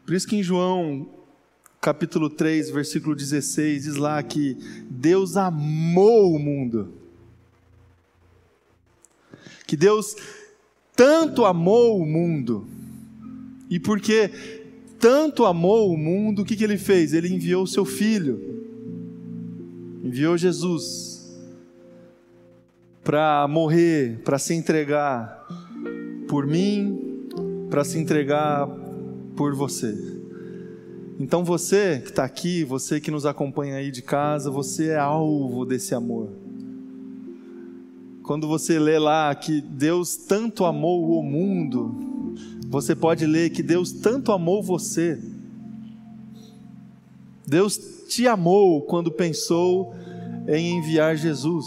Por 0.05 0.13
isso 0.13 0.27
que 0.27 0.35
em 0.35 0.43
João, 0.43 1.09
capítulo 1.81 2.29
3, 2.29 2.69
versículo 2.69 3.15
16, 3.15 3.83
diz 3.85 3.95
lá 3.95 4.21
que 4.21 4.55
Deus 4.87 5.35
amou 5.35 6.35
o 6.35 6.39
mundo. 6.39 6.93
Que 9.65 9.75
Deus 9.75 10.15
tanto 10.95 11.43
amou 11.43 11.99
o 11.99 12.05
mundo. 12.05 12.67
E 13.67 13.79
porque 13.79 14.29
tanto 14.99 15.43
amou 15.43 15.91
o 15.91 15.97
mundo, 15.97 16.43
o 16.43 16.45
que, 16.45 16.55
que 16.55 16.63
ele 16.63 16.77
fez? 16.77 17.11
Ele 17.11 17.33
enviou 17.33 17.63
o 17.63 17.67
seu 17.67 17.83
filho, 17.83 18.63
enviou 20.03 20.37
Jesus 20.37 21.35
para 23.03 23.47
morrer, 23.47 24.19
para 24.23 24.37
se 24.37 24.53
entregar 24.53 25.47
por 26.27 26.45
mim, 26.45 27.27
para 27.69 27.83
se 27.83 27.97
entregar 27.97 28.84
por 29.35 29.55
você. 29.55 29.95
Então 31.19 31.43
você 31.43 31.99
que 31.99 32.09
está 32.09 32.23
aqui, 32.25 32.63
você 32.63 32.99
que 32.99 33.09
nos 33.09 33.25
acompanha 33.25 33.75
aí 33.75 33.89
de 33.89 34.01
casa, 34.01 34.51
você 34.51 34.89
é 34.89 34.97
alvo 34.97 35.65
desse 35.65 35.95
amor. 35.95 36.29
Quando 38.23 38.47
você 38.47 38.79
lê 38.79 38.97
lá 38.97 39.33
que 39.35 39.61
Deus 39.61 40.17
tanto 40.17 40.65
amou 40.65 41.19
o 41.19 41.23
mundo, 41.23 42.35
você 42.67 42.95
pode 42.95 43.25
ler 43.25 43.51
que 43.51 43.61
Deus 43.61 43.91
tanto 43.91 44.31
amou 44.31 44.61
você. 44.63 45.21
Deus 47.47 47.77
te 48.09 48.27
amou 48.27 48.81
quando 48.81 49.11
pensou 49.11 49.93
em 50.47 50.77
enviar 50.77 51.15
Jesus. 51.15 51.65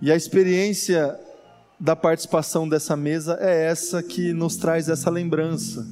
E 0.00 0.12
a 0.12 0.16
experiência 0.16 1.18
da 1.84 1.94
participação 1.94 2.66
dessa 2.66 2.96
mesa 2.96 3.36
é 3.38 3.66
essa 3.66 4.02
que 4.02 4.32
nos 4.32 4.56
traz 4.56 4.88
essa 4.88 5.10
lembrança 5.10 5.86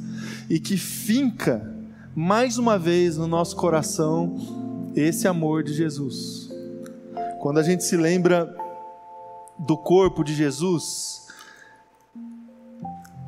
e 0.49 0.59
que 0.59 0.79
finca 0.79 1.71
mais 2.15 2.57
uma 2.57 2.79
vez 2.79 3.19
no 3.19 3.27
nosso 3.27 3.55
coração 3.57 4.91
esse 4.97 5.29
amor 5.29 5.63
de 5.63 5.75
Jesus. 5.75 6.49
Quando 7.41 7.59
a 7.59 7.63
gente 7.63 7.85
se 7.85 7.95
lembra 7.95 8.57
do 9.59 9.77
corpo 9.77 10.25
de 10.25 10.35
Jesus, 10.35 11.29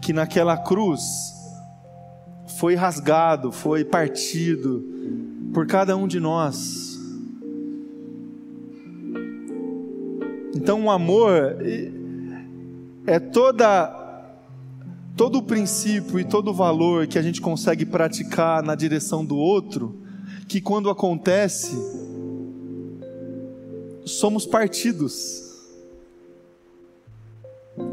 que 0.01 0.15
naquela 0.15 0.57
cruz 0.57 1.03
foi 2.59 2.75
rasgado, 2.75 3.53
foi 3.53 3.85
partido 3.85 4.83
por 5.53 5.67
cada 5.67 5.95
um 5.99 6.09
de 6.09 6.19
nós. 6.19 6.99
Então, 10.57 10.87
o 10.87 10.91
amor 10.91 11.59
é 13.07 13.19
toda 13.19 14.03
todo 15.17 15.39
o 15.39 15.43
princípio 15.43 16.19
e 16.19 16.25
todo 16.25 16.49
o 16.49 16.55
valor 16.55 17.07
que 17.07 17.19
a 17.19 17.23
gente 17.23 17.41
consegue 17.41 17.87
praticar 17.87 18.63
na 18.63 18.75
direção 18.75 19.25
do 19.25 19.37
outro, 19.37 19.97
que 20.49 20.61
quando 20.61 20.91
acontece 20.91 21.77
somos 24.05 24.45
partidos. 24.45 25.43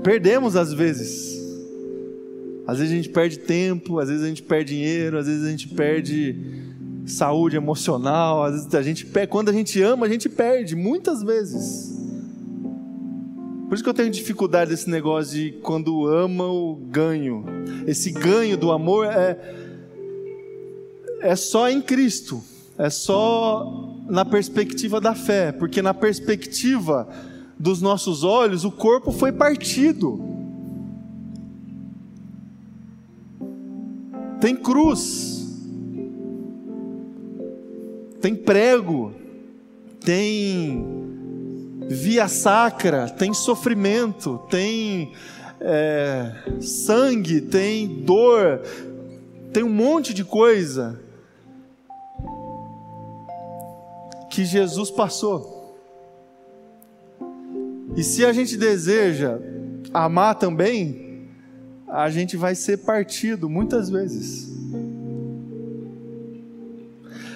Perdemos 0.03 0.55
às 0.55 0.73
vezes. 0.73 1.39
Às 2.65 2.77
vezes 2.77 2.93
a 2.93 2.95
gente 2.95 3.09
perde 3.09 3.39
tempo, 3.39 3.99
às 3.99 4.09
vezes 4.09 4.23
a 4.23 4.27
gente 4.27 4.43
perde 4.43 4.73
dinheiro, 4.73 5.17
às 5.17 5.27
vezes 5.27 5.45
a 5.45 5.49
gente 5.49 5.67
perde 5.67 6.35
saúde 7.05 7.55
emocional, 7.55 8.43
às 8.43 8.53
vezes 8.53 8.75
a 8.75 8.81
gente 8.81 9.05
quando 9.27 9.49
a 9.49 9.53
gente 9.53 9.81
ama, 9.81 10.05
a 10.05 10.09
gente 10.09 10.29
perde 10.29 10.75
muitas 10.75 11.23
vezes. 11.23 11.90
Por 13.71 13.75
isso 13.75 13.85
que 13.85 13.89
eu 13.89 13.93
tenho 13.93 14.09
dificuldade 14.09 14.71
desse 14.71 14.89
negócio 14.89 15.33
de 15.33 15.51
quando 15.61 16.05
ama 16.05 16.45
o 16.45 16.75
ganho. 16.75 17.45
Esse 17.87 18.11
ganho 18.11 18.57
do 18.57 18.69
amor 18.69 19.05
é, 19.05 19.39
é 21.21 21.33
só 21.37 21.69
em 21.69 21.81
Cristo, 21.81 22.43
é 22.77 22.89
só 22.89 23.95
na 24.09 24.25
perspectiva 24.25 24.99
da 24.99 25.15
fé, 25.15 25.53
porque 25.53 25.81
na 25.81 25.93
perspectiva 25.93 27.07
dos 27.57 27.81
nossos 27.81 28.25
olhos, 28.25 28.65
o 28.65 28.71
corpo 28.71 29.09
foi 29.09 29.31
partido. 29.31 30.21
Tem 34.41 34.53
cruz, 34.53 35.47
tem 38.19 38.35
prego, 38.35 39.13
tem 40.03 41.10
via 41.93 42.27
sacra, 42.27 43.09
tem 43.09 43.33
sofrimento, 43.33 44.39
tem 44.49 45.13
é, 45.59 46.31
sangue, 46.61 47.41
tem 47.41 47.87
dor, 47.87 48.61
tem 49.53 49.63
um 49.63 49.69
monte 49.69 50.13
de 50.13 50.23
coisa 50.23 50.99
que 54.29 54.45
Jesus 54.45 54.89
passou. 54.89 55.77
E 57.95 58.03
se 58.03 58.25
a 58.25 58.31
gente 58.31 58.55
deseja 58.55 59.37
amar 59.93 60.35
também, 60.35 61.27
a 61.87 62.09
gente 62.09 62.37
vai 62.37 62.55
ser 62.55 62.77
partido 62.77 63.49
muitas 63.49 63.89
vezes. 63.89 64.49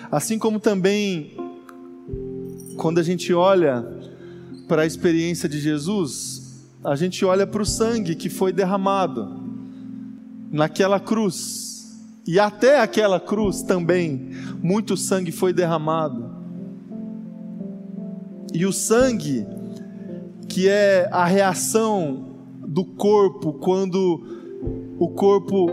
Assim 0.10 0.40
como 0.40 0.62
também, 0.62 1.36
quando 2.78 3.00
a 3.00 3.04
gente 3.04 3.34
olha 3.34 3.95
para 4.68 4.82
a 4.82 4.86
experiência 4.86 5.48
de 5.48 5.60
Jesus, 5.60 6.66
a 6.84 6.96
gente 6.96 7.24
olha 7.26 7.48
para 7.48 7.62
o 7.62 7.66
sangue 7.66 8.16
que 8.16 8.30
foi 8.30 8.52
derramado 8.52 9.44
naquela 10.52 11.00
cruz. 11.00 11.98
E 12.28 12.40
até 12.40 12.80
aquela 12.80 13.20
cruz 13.20 13.62
também, 13.62 14.32
muito 14.62 14.98
sangue 14.98 15.32
foi 15.32 15.54
derramado. 15.54 16.34
E 18.54 18.66
o 18.66 18.74
sangue, 18.74 19.46
que 20.48 20.68
é 20.68 21.08
a 21.12 21.26
reação 21.26 22.36
do 22.68 22.84
corpo 22.84 23.54
quando 23.54 24.96
o 24.98 25.10
corpo 25.10 25.70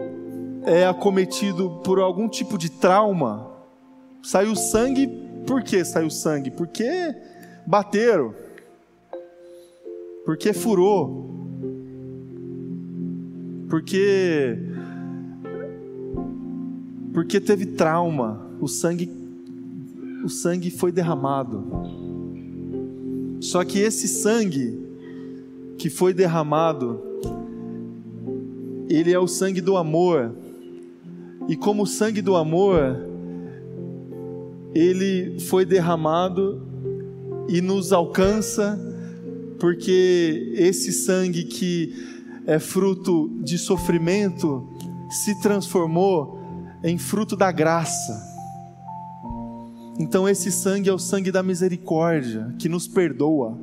é 0.64 0.86
acometido 0.86 1.80
por 1.84 1.98
algum 1.98 2.28
tipo 2.28 2.58
de 2.58 2.70
trauma. 2.70 3.50
Saiu 4.22 4.54
sangue, 4.54 5.08
por 5.46 5.62
que 5.62 5.84
saiu 5.84 6.10
sangue? 6.10 6.50
Porque 6.50 7.14
bateram, 7.66 8.34
porque 10.24 10.52
furou, 10.52 11.30
porque 13.68 14.58
porque 17.12 17.40
teve 17.40 17.66
trauma, 17.66 18.50
o 18.60 18.68
sangue 18.68 19.10
o 20.24 20.28
sangue 20.28 20.70
foi 20.70 20.92
derramado. 20.92 21.64
Só 23.40 23.64
que 23.64 23.80
esse 23.80 24.06
sangue 24.06 24.78
que 25.76 25.90
foi 25.90 26.14
derramado, 26.14 27.00
ele 28.88 29.12
é 29.12 29.18
o 29.18 29.26
sangue 29.26 29.60
do 29.60 29.76
amor. 29.76 30.32
E 31.48 31.56
como 31.56 31.82
o 31.82 31.86
sangue 31.86 32.22
do 32.22 32.36
amor, 32.36 32.96
ele 34.72 35.40
foi 35.40 35.64
derramado 35.64 36.62
e 37.48 37.60
nos 37.60 37.92
alcança, 37.92 38.78
porque 39.62 40.54
esse 40.56 40.92
sangue 40.92 41.44
que 41.44 41.94
é 42.48 42.58
fruto 42.58 43.30
de 43.44 43.56
sofrimento 43.56 44.68
se 45.08 45.40
transformou 45.40 46.36
em 46.82 46.98
fruto 46.98 47.36
da 47.36 47.52
graça. 47.52 48.20
Então, 50.00 50.28
esse 50.28 50.50
sangue 50.50 50.90
é 50.90 50.92
o 50.92 50.98
sangue 50.98 51.30
da 51.30 51.44
misericórdia, 51.44 52.52
que 52.58 52.68
nos 52.68 52.88
perdoa, 52.88 53.56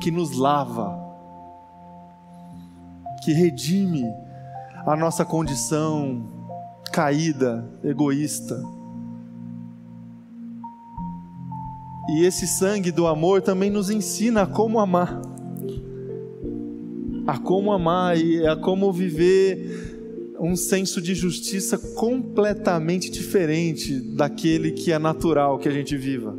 que 0.00 0.12
nos 0.12 0.36
lava, 0.36 0.96
que 3.24 3.32
redime 3.32 4.04
a 4.86 4.94
nossa 4.94 5.24
condição 5.24 6.24
caída, 6.92 7.68
egoísta. 7.82 8.62
E 12.08 12.24
esse 12.24 12.46
sangue 12.46 12.92
do 12.92 13.06
amor 13.06 13.42
também 13.42 13.68
nos 13.68 13.90
ensina 13.90 14.42
a 14.42 14.46
como 14.46 14.78
amar, 14.78 15.20
a 17.26 17.38
como 17.38 17.72
amar 17.72 18.16
e 18.16 18.46
a 18.46 18.54
como 18.54 18.92
viver 18.92 20.36
um 20.38 20.54
senso 20.54 21.00
de 21.00 21.14
justiça 21.14 21.76
completamente 21.94 23.10
diferente 23.10 24.00
daquele 24.00 24.70
que 24.70 24.92
é 24.92 24.98
natural 24.98 25.58
que 25.58 25.68
a 25.68 25.72
gente 25.72 25.96
viva. 25.96 26.36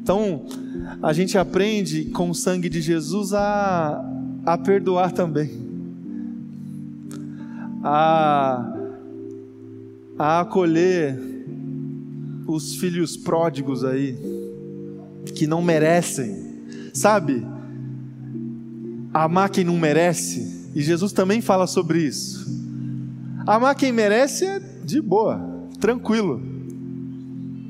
Então, 0.00 0.46
a 1.02 1.12
gente 1.12 1.36
aprende 1.36 2.06
com 2.06 2.30
o 2.30 2.34
sangue 2.34 2.68
de 2.68 2.80
Jesus 2.80 3.34
a, 3.34 4.02
a 4.46 4.56
perdoar 4.56 5.12
também, 5.12 5.50
a, 7.82 8.72
a 10.16 10.40
acolher 10.40 11.35
os 12.46 12.76
filhos 12.76 13.16
pródigos 13.16 13.84
aí, 13.84 14.16
que 15.34 15.46
não 15.46 15.60
merecem, 15.60 16.36
sabe? 16.94 17.46
Amar 19.12 19.50
quem 19.50 19.64
não 19.64 19.78
merece 19.78 20.70
e 20.74 20.82
Jesus 20.82 21.12
também 21.12 21.40
fala 21.40 21.66
sobre 21.66 22.02
isso. 22.02 22.46
Amar 23.46 23.74
quem 23.74 23.92
merece 23.92 24.44
é 24.44 24.58
de 24.84 25.00
boa, 25.00 25.40
tranquilo. 25.80 26.40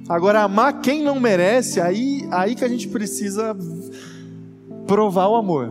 Agora, 0.08 0.42
amar 0.42 0.80
quem 0.80 1.02
não 1.02 1.18
merece, 1.20 1.80
aí, 1.80 2.26
aí 2.30 2.54
que 2.54 2.64
a 2.64 2.68
gente 2.68 2.88
precisa 2.88 3.56
provar 4.86 5.28
o 5.28 5.34
amor. 5.34 5.68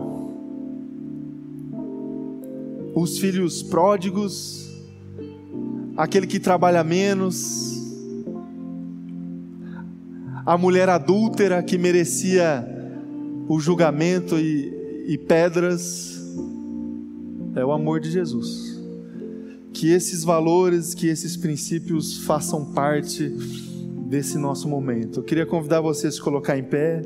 Os 2.93 3.17
filhos 3.17 3.61
pródigos, 3.61 4.69
aquele 5.97 6.27
que 6.27 6.39
trabalha 6.39 6.83
menos, 6.83 7.74
a 10.45 10.57
mulher 10.57 10.89
adúltera 10.89 11.63
que 11.63 11.77
merecia 11.77 12.63
o 13.47 13.59
julgamento 13.59 14.37
e, 14.37 15.03
e 15.07 15.17
pedras 15.17 16.21
é 17.55 17.65
o 17.65 17.71
amor 17.71 17.99
de 17.99 18.11
Jesus. 18.11 18.79
Que 19.73 19.91
esses 19.91 20.23
valores, 20.23 20.93
que 20.93 21.07
esses 21.07 21.35
princípios 21.35 22.19
façam 22.25 22.73
parte 22.73 23.27
desse 24.07 24.37
nosso 24.37 24.67
momento. 24.67 25.19
Eu 25.19 25.23
queria 25.23 25.45
convidar 25.45 25.81
você 25.81 26.07
a 26.07 26.11
se 26.11 26.21
colocar 26.21 26.57
em 26.57 26.63
pé. 26.63 27.01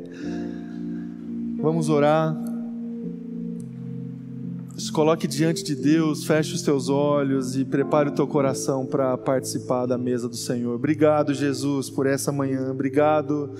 Vamos 1.60 1.88
orar. 1.88 2.36
Se 4.80 4.90
coloque 4.90 5.28
diante 5.28 5.62
de 5.62 5.74
Deus, 5.74 6.24
feche 6.24 6.54
os 6.54 6.62
teus 6.62 6.88
olhos 6.88 7.54
e 7.54 7.66
prepare 7.66 8.08
o 8.08 8.12
teu 8.12 8.26
coração 8.26 8.86
para 8.86 9.16
participar 9.18 9.84
da 9.84 9.98
mesa 9.98 10.26
do 10.26 10.36
Senhor. 10.36 10.74
Obrigado, 10.74 11.34
Jesus, 11.34 11.90
por 11.90 12.06
essa 12.06 12.32
manhã. 12.32 12.70
Obrigado 12.70 13.50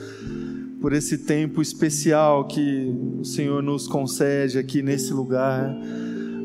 por 0.81 0.95
esse 0.95 1.19
tempo 1.19 1.61
especial 1.61 2.47
que 2.47 2.91
o 3.21 3.25
Senhor 3.25 3.63
nos 3.63 3.87
concede 3.87 4.57
aqui 4.57 4.81
nesse 4.81 5.13
lugar. 5.13 5.77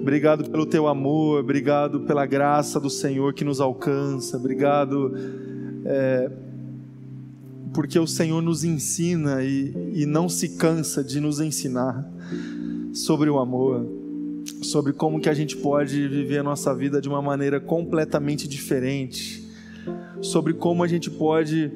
Obrigado 0.02 0.50
pelo 0.50 0.66
teu 0.66 0.90
amor, 0.90 1.40
obrigado 1.40 2.02
pela 2.02 2.26
graça 2.26 2.78
do 2.78 2.90
Senhor 2.90 3.34
que 3.34 3.46
nos 3.46 3.62
alcança, 3.62 4.36
obrigado 4.36 5.14
é, 5.86 6.30
porque 7.74 7.98
o 7.98 8.06
Senhor 8.06 8.42
nos 8.42 8.66
ensina 8.66 9.42
e, 9.42 9.74
e 9.94 10.06
não 10.06 10.28
se 10.28 10.58
cansa 10.58 11.02
de 11.02 11.22
nos 11.22 11.40
ensinar 11.40 12.06
sobre 12.94 13.30
o 13.30 13.40
amor, 13.40 13.95
sobre 14.66 14.93
como 14.93 15.20
que 15.20 15.30
a 15.30 15.34
gente 15.34 15.55
pode 15.57 16.07
viver 16.07 16.39
a 16.39 16.43
nossa 16.43 16.74
vida 16.74 17.01
de 17.01 17.07
uma 17.07 17.22
maneira 17.22 17.59
completamente 17.59 18.47
diferente, 18.47 19.45
sobre 20.22 20.53
como 20.53 20.84
a 20.84 20.88
gente 20.88 21.09
pode 21.09 21.72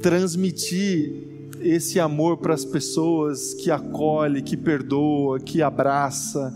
transmitir 0.00 1.12
esse 1.60 2.00
amor 2.00 2.38
para 2.38 2.54
as 2.54 2.64
pessoas 2.64 3.54
que 3.54 3.70
acolhe, 3.70 4.42
que 4.42 4.56
perdoa, 4.56 5.38
que 5.38 5.62
abraça. 5.62 6.54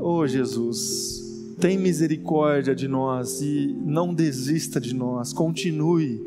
Oh 0.00 0.26
Jesus, 0.26 1.54
tem 1.58 1.78
misericórdia 1.78 2.74
de 2.74 2.86
nós 2.86 3.40
e 3.40 3.74
não 3.84 4.14
desista 4.14 4.80
de 4.80 4.94
nós, 4.94 5.32
continue 5.32 6.20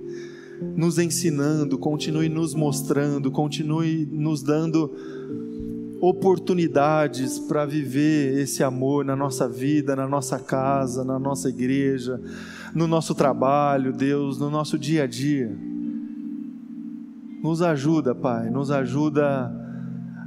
nos 0.75 0.99
ensinando, 0.99 1.77
continue 1.77 2.29
nos 2.29 2.53
mostrando, 2.53 3.31
continue 3.31 4.07
nos 4.11 4.43
dando 4.43 4.91
oportunidades 6.01 7.37
para 7.37 7.63
viver 7.63 8.39
esse 8.39 8.63
amor 8.63 9.05
na 9.05 9.15
nossa 9.15 9.47
vida, 9.47 9.95
na 9.95 10.07
nossa 10.07 10.39
casa, 10.39 11.03
na 11.03 11.19
nossa 11.19 11.47
igreja, 11.47 12.19
no 12.73 12.87
nosso 12.87 13.13
trabalho, 13.13 13.93
Deus, 13.93 14.39
no 14.39 14.49
nosso 14.49 14.79
dia 14.79 15.03
a 15.03 15.07
dia. 15.07 15.55
Nos 17.43 17.61
ajuda, 17.61 18.15
Pai, 18.15 18.49
nos 18.49 18.71
ajuda 18.71 19.55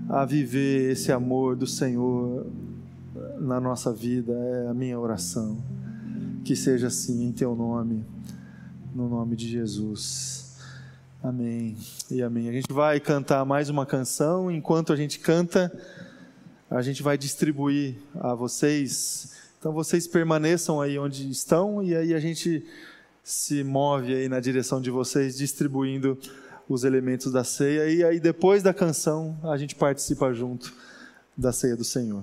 a 0.08 0.24
viver 0.24 0.92
esse 0.92 1.10
amor 1.10 1.56
do 1.56 1.66
Senhor 1.66 2.46
na 3.40 3.60
nossa 3.60 3.92
vida, 3.92 4.32
é 4.32 4.68
a 4.68 4.74
minha 4.74 4.98
oração. 4.98 5.58
Que 6.44 6.54
seja 6.54 6.86
assim 6.86 7.24
em 7.24 7.32
teu 7.32 7.56
nome, 7.56 8.04
no 8.94 9.08
nome 9.08 9.34
de 9.34 9.48
Jesus. 9.48 10.43
Amém 11.24 11.74
e 12.10 12.22
amém. 12.22 12.50
A 12.50 12.52
gente 12.52 12.70
vai 12.70 13.00
cantar 13.00 13.46
mais 13.46 13.70
uma 13.70 13.86
canção. 13.86 14.50
Enquanto 14.50 14.92
a 14.92 14.96
gente 14.96 15.18
canta, 15.18 15.72
a 16.70 16.82
gente 16.82 17.02
vai 17.02 17.16
distribuir 17.16 17.96
a 18.20 18.34
vocês. 18.34 19.32
Então 19.58 19.72
vocês 19.72 20.06
permaneçam 20.06 20.82
aí 20.82 20.98
onde 20.98 21.30
estão 21.30 21.82
e 21.82 21.96
aí 21.96 22.12
a 22.12 22.20
gente 22.20 22.62
se 23.22 23.64
move 23.64 24.14
aí 24.14 24.28
na 24.28 24.38
direção 24.38 24.82
de 24.82 24.90
vocês, 24.90 25.38
distribuindo 25.38 26.18
os 26.68 26.84
elementos 26.84 27.32
da 27.32 27.42
ceia. 27.42 27.88
E 27.88 28.04
aí 28.04 28.20
depois 28.20 28.62
da 28.62 28.74
canção 28.74 29.34
a 29.44 29.56
gente 29.56 29.74
participa 29.74 30.30
junto 30.34 30.74
da 31.34 31.54
ceia 31.54 31.74
do 31.74 31.84
Senhor. 31.84 32.22